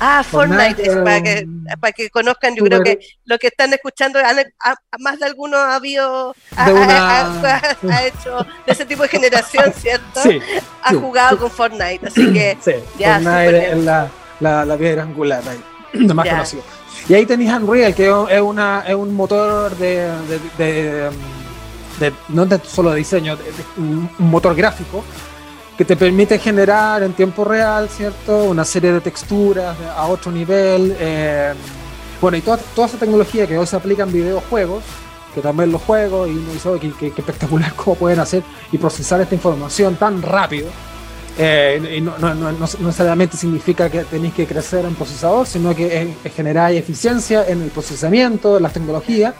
[0.00, 1.46] Ah, Fortnite, para, que,
[1.78, 5.26] para que conozcan, yo creo que los que están escuchando, han- a- a- más de
[5.26, 7.20] alguno ha habido, ha, De ha- una-
[7.56, 10.22] ha- ha hecho de ese tipo de generación, ¿cierto?
[10.22, 10.40] Sí,
[10.82, 10.96] ha sí.
[10.96, 12.56] jugado con Fortnite, así que
[12.98, 14.08] Ya, Fortnite es la,
[14.40, 15.62] la, la piedra angular ahí,
[16.14, 16.32] más Ya.
[16.32, 16.62] conocido.
[17.08, 21.10] Y ahí tenéis Unreal, que es, una, es un motor de, de, de,
[21.98, 23.36] de- no de solo de diseño,
[23.76, 25.04] un motor gráfico
[25.80, 28.44] que te permite generar en tiempo real, ¿cierto?
[28.44, 30.94] Una serie de texturas a otro nivel.
[31.00, 31.54] eh,
[32.20, 34.84] bueno, y toda, toda esa tecnología que hoy se aplica en videojuegos,
[35.34, 38.42] que también los juegos, y uno dice, "Oh, qué, qué- qué espectacular cómo pueden hacer
[38.70, 40.68] y procesar esta información tan rápido.
[41.38, 45.74] Eh, y no, no- no- no necesariamente significa que tenéis que crecer en procesador, sino
[45.74, 49.32] que es, es generar eficiencia en el procesamiento, en las tecnologías.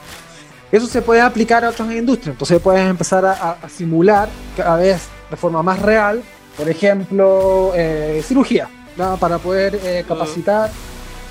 [0.71, 2.33] Eso se puede aplicar a otras industrias.
[2.33, 4.27] Entonces puedes empezar a, a- a simular
[4.57, 6.21] cada vez de forma más real,
[6.57, 9.17] por ejemplo, eh, cirugía, ¿no?
[9.17, 10.69] para poder eh, capacitar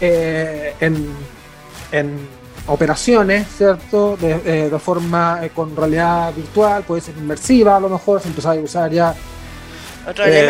[0.00, 1.06] eh, en,
[1.92, 2.18] en
[2.66, 4.16] operaciones, ¿cierto?
[4.16, 8.60] De, de forma con realidad virtual, puede ser inmersiva a lo mejor, si empezás a
[8.60, 9.14] usar ya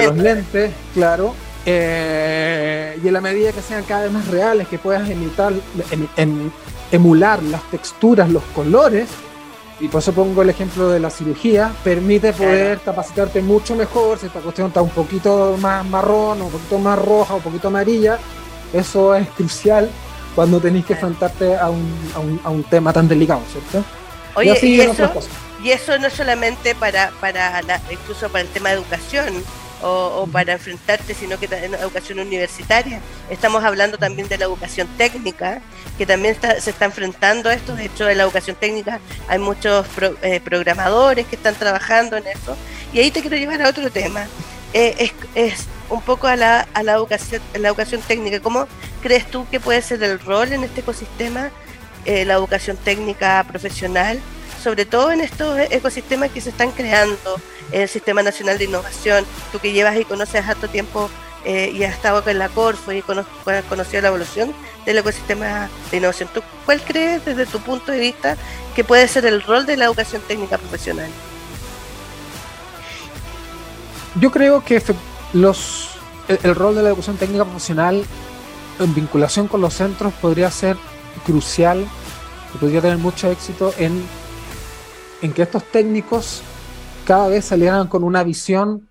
[0.06, 1.34] los lentes, claro.
[1.66, 5.52] eh, y en la medida que sean cada vez más reales, que puedas imitar,
[5.90, 6.50] em- em-
[6.92, 9.08] emular las texturas, los colores,
[9.80, 14.26] y por eso pongo el ejemplo de la cirugía, permite poder capacitarte mucho mejor si
[14.26, 17.68] esta cuestión está un poquito más marrón, o un poquito más roja, o un poquito
[17.68, 18.18] amarilla.
[18.72, 19.90] Eso es crucial
[20.34, 23.84] cuando tenéis que enfrentarte a un, a un, a un tema tan delicado, ¿cierto?
[24.34, 25.30] Oye, y así y eso, cosas.
[25.64, 29.42] y eso no solamente para, para la- incluso para el tema de educación
[29.82, 33.00] o, para enfrentarte, sino que en educación universitaria.
[33.30, 35.60] Estamos hablando también de la educación técnica,
[35.98, 37.74] que también está- se está enfrentando a esto.
[37.74, 42.26] De hecho, en la educación técnica hay muchos pro- eh, programadores que están trabajando en
[42.26, 42.56] eso.
[42.92, 44.26] Y ahí te quiero llevar a otro tema.
[44.72, 48.38] Eh, es, un poco a la, a la educación, la educación técnica.
[48.40, 48.68] ¿Cómo
[49.02, 51.50] crees tú que puede ser el rol en este ecosistema,
[52.04, 54.20] eh, la educación técnica profesional?
[54.62, 57.40] sobre todo en estos ecosistemas que se están creando,
[57.72, 61.08] el Sistema Nacional de Innovación, tú que llevas y conoces harto tiempo
[61.44, 64.52] eh, y has estado con la Corfo y cono- has conocido la evolución
[64.84, 66.28] del ecosistema de innovación.
[66.34, 68.36] ¿Tú cuál crees desde tu punto de vista
[68.74, 71.08] que puede ser el rol de la educación técnica profesional?
[74.16, 74.82] Yo creo que
[75.32, 75.90] los,
[76.28, 78.04] el, el rol de la educación técnica profesional
[78.78, 80.76] en vinculación con los centros podría ser
[81.24, 81.86] crucial
[82.54, 84.04] y podría tener mucho éxito en,
[85.22, 86.42] en que estos técnicos
[87.04, 88.88] cada vez salieran con una visión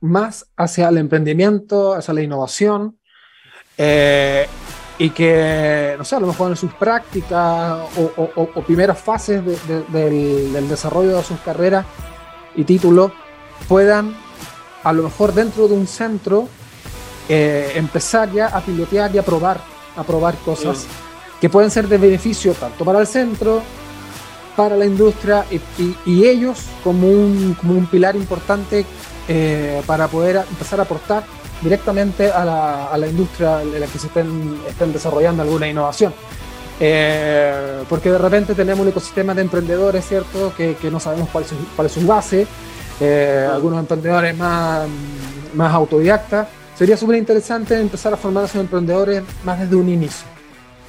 [0.00, 2.98] más hacia el emprendimiento, hacia la innovación,
[3.78, 4.46] eh,
[4.98, 11.16] y que, no sé, a lo mejor en sus prácticas o, primeras fases del, desarrollo
[11.16, 11.84] de sus carreras
[12.54, 13.10] y títulos
[13.66, 14.14] puedan,
[14.84, 16.48] a lo mejor dentro de un centro,
[17.28, 19.60] eh, empezar ya a pilotear y a probar,
[19.96, 20.86] a probar cosas
[21.40, 23.62] que pueden ser de beneficio tanto para el centro,
[24.56, 25.44] para la industria
[26.06, 28.84] y, ellos como un, como un pilar importante
[29.28, 31.24] eh, para poder empezar a aportar
[31.62, 36.12] directamente a la, a la industria en la que se estén, estén desarrollando alguna innovación.
[36.80, 40.52] Eh, porque de repente tenemos un ecosistema de emprendedores, ¿cierto?
[40.56, 42.46] Que, que no sabemos cuál es su, cuál es su base,
[43.00, 44.86] eh, algunos emprendedores más,
[45.54, 46.48] más autodidactas.
[46.76, 50.33] Sería súper interesante empezar a formar a esos emprendedores más desde un inicio.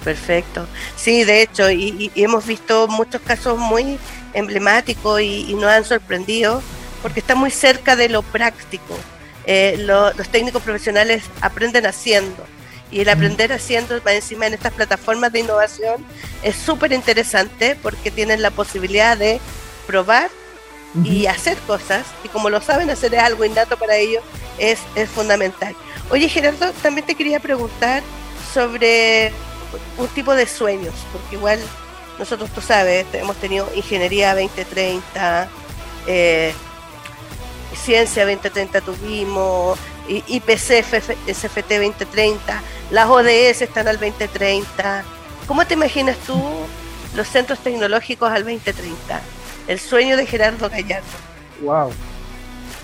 [0.04, 0.68] Perfecto.
[0.96, 3.98] Sí, de hecho, y, hemos visto muchos casos muy
[4.34, 6.62] emblemáticos y, y, nos han sorprendido
[7.02, 8.96] porque está muy cerca de lo práctico.
[9.46, 12.44] Eh, los técnicos profesionales aprenden haciendo
[12.92, 16.04] y el aprender haciendo encima en estas plataformas de innovación
[16.42, 19.40] es súper interesante porque tienen la posibilidad de
[19.86, 20.30] probar
[21.04, 24.24] y hacer cosas y como lo saben hacer es algo innato para ellos
[24.58, 25.76] es, es fundamental.
[26.10, 28.02] Oye Gerardo, también te quería preguntar
[28.54, 29.32] sobre
[29.98, 31.60] un tipo de sueños, porque igual
[32.20, 35.48] nosotros, tú sabes, hemos tenido Ingeniería 2030,
[36.08, 36.54] eh,
[37.74, 40.84] Ciencia 2030 tuvimos, IPC,
[41.28, 42.62] SFT 2030,
[42.92, 45.04] las ODS están al 2030.
[45.48, 46.42] ¿Cómo te imaginas tú
[47.16, 49.20] los centros tecnológicos al 2030?
[49.68, 51.06] El sueño de Gerardo Gallardo.
[51.62, 51.92] Wow.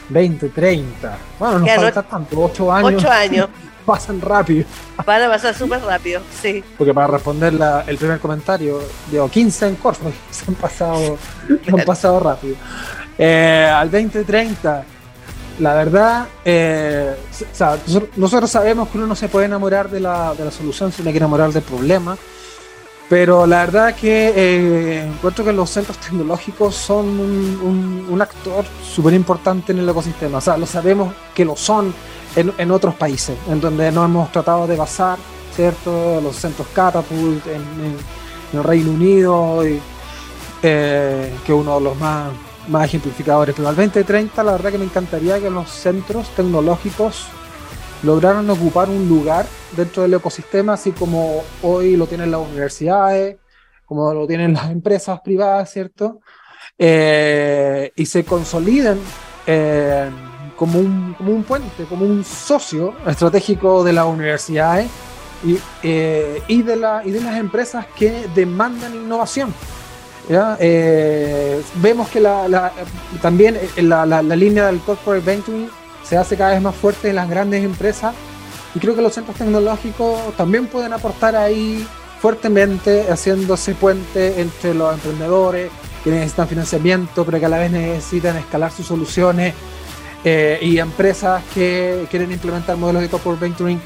[0.10, 1.18] 2030.
[1.40, 2.94] Bueno, nos falta tanto, 8 años.
[3.04, 3.50] 8 años.
[3.86, 4.66] Pasan rápido.
[5.06, 6.64] Van a pasar súper rápido, sí.
[6.78, 7.54] Porque para responder
[7.88, 8.80] el primer comentario,
[9.10, 11.18] digo, 15 en corto, se han pasado,
[11.50, 12.56] han pasado rápido.
[13.18, 14.84] Eh, al 2030,
[15.60, 17.16] la verdad, eh,
[18.16, 21.18] nosotros sabemos que uno no se puede enamorar de la, de la solución, sino que
[21.18, 22.18] enamorar del problema.
[23.12, 29.74] Pero la verdad que eh, encuentro que los centros tecnológicos son un, actor súper importante
[29.74, 30.38] en el ecosistema.
[30.38, 31.94] O sea, lo sabemos que lo son
[32.38, 35.20] en, en, otros países, en donde nos hemos tratado de basar,
[35.54, 36.22] ¿cierto?
[36.22, 37.98] Los centros Catapult en, en,
[38.54, 39.82] el Reino Unido, y,
[40.64, 42.30] eh, que uno de los más
[42.70, 43.54] más ejemplificadores.
[43.54, 47.28] Pero al 2030 la verdad que me encantaría que los centros tecnológicos
[48.04, 49.46] lograran ocupar un lugar
[49.76, 53.38] dentro del ecosistema, así como hoy lo tienen las universidades,
[53.86, 56.20] como lo tienen las empresas privadas, ¿cierto?
[56.78, 59.00] Eh, y se consoliden
[59.46, 60.10] eh,
[60.56, 64.90] como, un, como, un, puente, como un socio estratégico de las universidades
[65.44, 69.54] y, eh, y, de la, y de las empresas que demandan innovación.
[70.60, 72.72] Eh, vemos que la,
[73.22, 75.68] también eh, la, la, línea del corporate banking
[76.12, 78.14] se hace cada vez más fuerte en las grandes empresas
[78.76, 81.88] y creo que los centros tecnológicos también pueden aportar ahí
[82.20, 85.72] fuertemente haciéndose puente entre los emprendedores
[86.04, 89.54] que necesitan financiamiento pero que a la vez necesitan escalar sus soluciones
[90.26, 93.78] eh, y empresas que quieren implementar modelos de corporate banking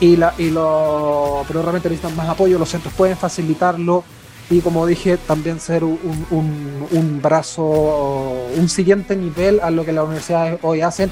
[0.00, 4.04] y, la, lo, pero realmente necesitan más apoyo, los centros pueden facilitarlo
[4.50, 10.58] y como dije, también ser un, brazo, un siguiente nivel a lo que las universidades
[10.62, 11.08] hoy hacen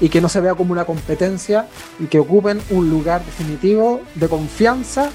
[0.00, 1.66] y que no se vea como una competencia
[1.98, 5.10] y que ocupen un lugar definitivo de confianza,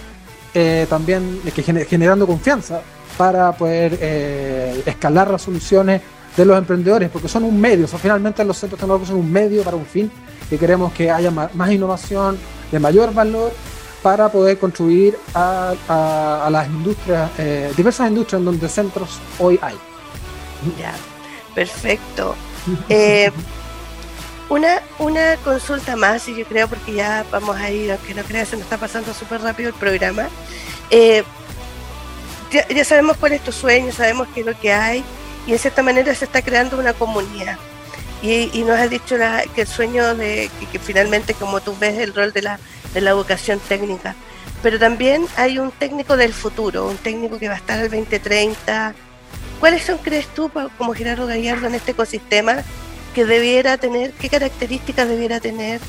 [0.53, 2.81] eh, también que generando confianza
[3.17, 6.01] para poder eh, escalar las soluciones
[6.35, 9.63] de los emprendedores, porque son un medio, o finalmente los centros tecnológicos son un medio
[9.63, 10.09] para un fin,
[10.49, 12.37] que queremos que haya más innovación
[12.71, 13.51] de mayor valor
[14.01, 19.75] para poder construir a, las industrias, eh, diversas industrias en donde centros hoy hay.
[20.79, 20.93] Ya,
[21.53, 22.35] perfecto.
[22.89, 23.31] Eh,
[24.51, 28.49] una, una consulta más, y yo creo, porque ya vamos a ir, aunque no creas,
[28.49, 30.27] se nos está pasando súper rápido el programa.
[30.89, 31.23] Eh,
[32.51, 35.05] ya, sabemos cuál es tu sueño, sabemos qué es lo que hay,
[35.47, 37.57] y en cierta manera se está creando una comunidad.
[38.21, 39.15] Y, nos has dicho
[39.55, 42.59] que el sueño de que finalmente, como tú ves, el rol de la
[42.93, 44.15] de la educación técnica.
[44.61, 48.93] Pero también hay un técnico del futuro, un técnico que va a estar al 2030.
[49.61, 52.63] ¿Cuáles son, crees tú, como Gerardo Gallardo, en este ecosistema
[53.13, 55.79] que debiera tener, qué características debiera tener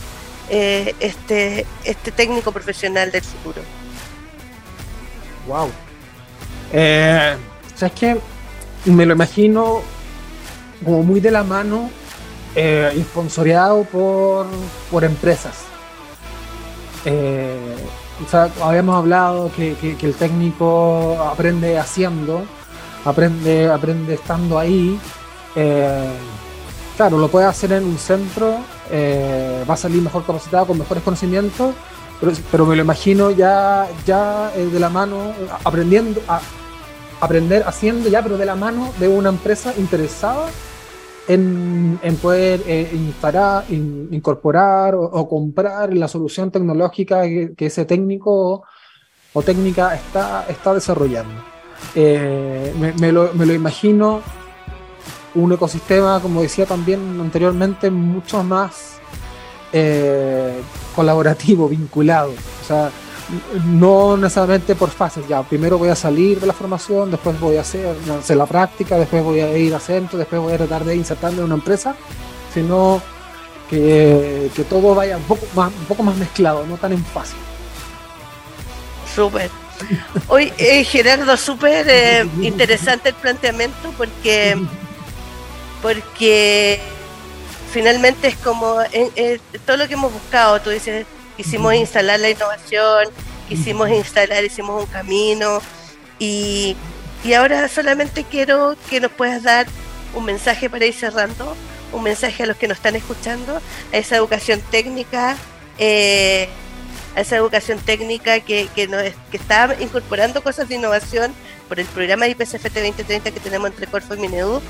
[0.50, 3.62] eh, este, este técnico profesional del futuro?
[5.46, 5.70] Wow.
[6.72, 7.36] Eh,
[7.74, 8.18] o sea, es que
[8.86, 9.82] me lo imagino
[10.84, 11.90] como muy de la mano
[12.54, 14.46] eh, y sponsoreado por,
[14.90, 15.64] por empresas.
[17.04, 17.76] Eh,
[18.62, 22.44] habíamos hablado que, el técnico aprende haciendo,
[23.04, 24.98] aprende, aprende estando ahí.
[25.56, 26.12] Eh,
[26.96, 28.56] claro, lo puede hacer en un centro,
[28.90, 31.74] eh, va a salir mejor capacitado, con mejores conocimientos,
[32.50, 35.32] pero, me lo imagino ya, ya eh, de la mano,
[35.64, 36.40] aprendiendo, a,
[37.20, 40.46] aprender haciendo ya, pero de la mano de una empresa interesada
[41.26, 48.64] en, poder eh, instalar, incorporar o, comprar la solución tecnológica que, ese técnico
[49.32, 51.42] o técnica está, está desarrollando.
[51.94, 54.20] Eh, me, lo, me, lo, imagino
[55.34, 58.98] un ecosistema, como decía también anteriormente, mucho más
[59.72, 60.60] eh,
[60.94, 62.30] colaborativo, vinculado.
[62.30, 62.90] O sea,
[63.66, 67.62] no necesariamente por fases, ya, primero voy a salir de la formación, después voy a
[67.62, 70.96] hacer, hacer la práctica, después voy a ir a centro, después voy a tratar de
[70.96, 71.94] insertarme en una empresa,
[72.52, 73.00] sino
[73.70, 77.34] que, que todo vaya un poco, más, un poco más mezclado, no tan en fase.
[79.14, 79.50] Súper.
[80.28, 84.56] Hoy, eh, Gerardo, súper eh, interesante el planteamiento porque,
[85.82, 86.80] porque
[87.72, 91.04] finalmente es como eh, todo lo que hemos buscado, tú dices,
[91.36, 93.08] quisimos instalar la innovación,
[93.48, 95.60] quisimos instalar, hicimos un camino
[96.18, 96.76] y,
[97.24, 99.66] y ahora solamente quiero que nos puedas dar
[100.14, 101.56] un mensaje para ir cerrando,
[101.92, 103.60] un mensaje a los que nos están escuchando,
[103.92, 105.36] a esa educación técnica,
[105.78, 106.48] eh,
[107.16, 108.88] a esa educación técnica que, que,
[109.30, 111.34] que está incorporando cosas de innovación
[111.68, 114.62] por el programa IPCFT 2030 que tenemos entre Corfo y Minedu.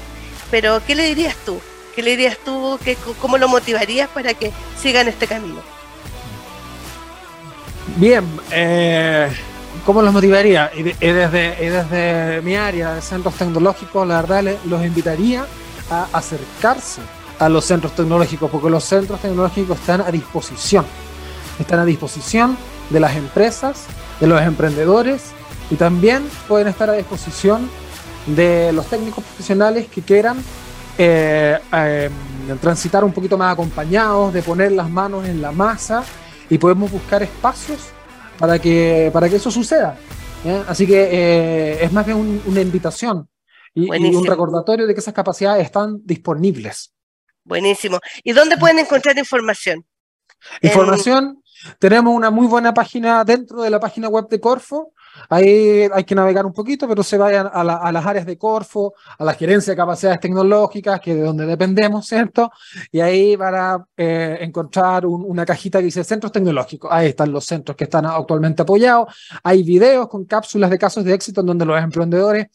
[0.53, 1.59] Pero, ¿qué le dirías tú?
[1.97, 2.79] ¿Qué le dirías tú?
[2.85, 5.61] ¿Qué, ¿Cómo lo motivarías para que sigan este camino?
[7.97, 9.33] Bien, eh,
[9.87, 10.71] ¿cómo los motivaría?
[10.77, 15.47] Y, desde, desde mi área de centros tecnológicos, la verdad, los invitaría
[15.91, 17.01] a acercarse
[17.39, 20.85] a los centros tecnológicos, porque los centros tecnológicos están a disposición.
[21.59, 22.59] Están a disposición
[22.91, 23.87] de las empresas,
[24.21, 25.31] de los emprendedores
[25.71, 27.71] y también pueden estar a disposición
[28.27, 30.43] de los técnicos profesionales que quieran
[30.99, 32.11] eh, eh,
[32.61, 36.05] transitar un poquito más acompañados, de poner las manos en la masa
[36.51, 37.81] y podemos buscar espacios
[38.39, 39.97] para que, para que eso suceda.
[40.67, 43.29] Así que eh, es más que una invitación
[43.75, 46.93] y, un recordatorio de que esas capacidades están disponibles.
[47.45, 48.01] Buenísimo.
[48.23, 49.85] ¿Y dónde pueden encontrar información?
[50.61, 51.43] Información,
[51.79, 54.93] tenemos una muy buena página dentro de la página web de Corfo,
[55.29, 59.25] Ahí hay que navegar un poquito, pero se vayan a, las áreas de Corfo, a
[59.25, 62.51] la gerencia de capacidades tecnológicas, que es de donde dependemos, ¿cierto?
[62.91, 66.91] Y ahí van a eh, encontrar una cajita que dice centros tecnológicos.
[66.93, 69.15] Ahí están los centros que están actualmente apoyados.
[69.43, 72.47] Hay videos con cápsulas de casos de éxito en donde los emprendedores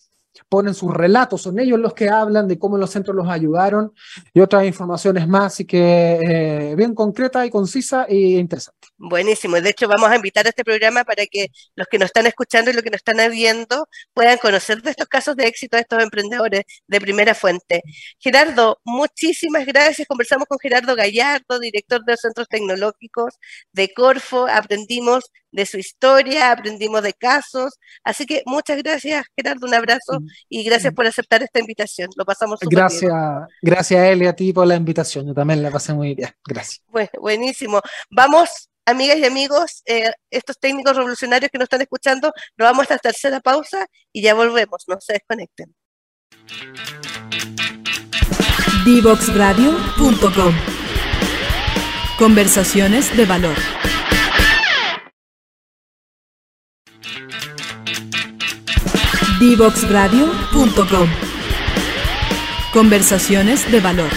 [0.49, 3.93] ponen sus relatos, son ellos los que hablan de cómo los centros los ayudaron
[4.33, 8.87] y otras informaciones más, así que eh, bien concreta y concisa e interesante.
[8.97, 12.25] Buenísimo, de hecho vamos a invitar a este programa para que los que nos están
[12.25, 15.81] escuchando y los que nos están viendo puedan conocer de estos casos de éxito de
[15.81, 17.83] estos emprendedores de primera fuente.
[18.19, 23.35] Gerardo, muchísimas gracias, conversamos con Gerardo Gallardo, director de los centros tecnológicos
[23.71, 27.73] de Corfo, aprendimos de su historia, aprendimos de casos.
[28.03, 30.27] Así que muchas gracias, Gerardo, un abrazo mm.
[30.49, 32.09] y gracias por aceptar esta invitación.
[32.15, 33.47] Lo pasamos súper gracias, bien.
[33.61, 35.27] Gracias a él y a ti por la invitación.
[35.27, 36.29] Yo también la pasé muy bien.
[36.45, 36.81] Gracias.
[37.19, 37.81] buenísimo.
[38.09, 42.95] Vamos, amigas y amigos, eh, estos técnicos revolucionarios que nos están escuchando, nos vamos a
[42.95, 44.83] esta tercera pausa y ya volvemos.
[44.87, 45.75] No se desconecten.
[48.85, 50.53] Divoxradio.com
[52.17, 53.76] Conversaciones de valor.
[59.39, 61.09] Divoxradio.com
[62.73, 64.09] Conversaciones de valor.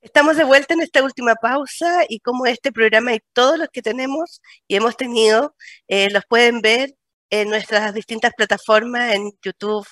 [0.00, 3.80] Estamos de vuelta en esta última pausa y como este programa y todos los que
[3.80, 5.54] tenemos y hemos tenido,
[5.88, 6.94] eh, los pueden ver
[7.30, 9.86] en nuestras distintas plataformas, en YouTube,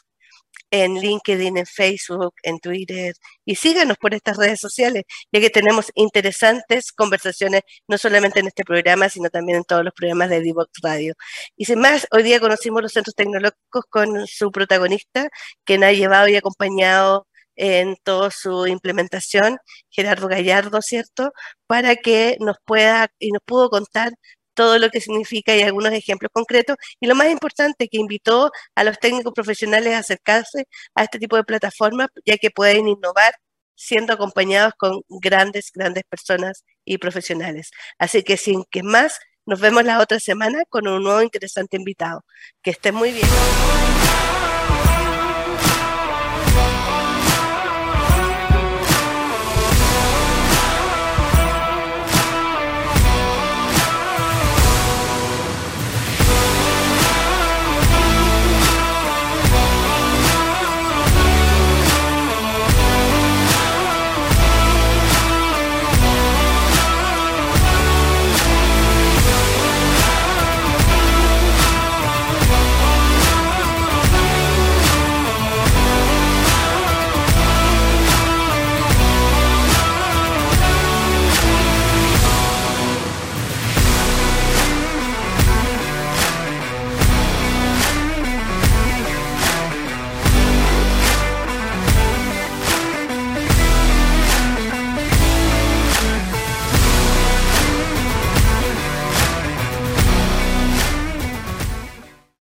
[0.71, 3.15] en LinkedIn, en Facebook, en Twitter
[3.45, 8.65] y síganos por estas redes sociales, ya que tenemos interesantes conversaciones, no solamente en este
[8.65, 11.15] programa, sino también en todos los programas de Divox Radio.
[11.57, 15.29] Y sin más, hoy día conocimos los centros tecnológicos con su protagonista,
[15.65, 19.59] quien ha llevado y acompañado en toda su implementación,
[19.91, 21.33] Gerardo Gallardo, ¿cierto?
[21.67, 24.13] Para que nos pueda y nos pudo contar
[24.59, 26.77] todo lo que significa y algunos ejemplos concretos.
[26.99, 31.37] Y lo más importante, que invitó a los técnicos profesionales a acercarse a este tipo
[31.37, 33.35] de plataformas, ya que pueden innovar
[33.77, 37.71] siendo acompañados con grandes, grandes personas y profesionales.
[38.01, 42.25] Así que sin que más, nos vemos la otra semana con un nuevo interesante invitado.
[42.61, 43.29] Que estén muy bien.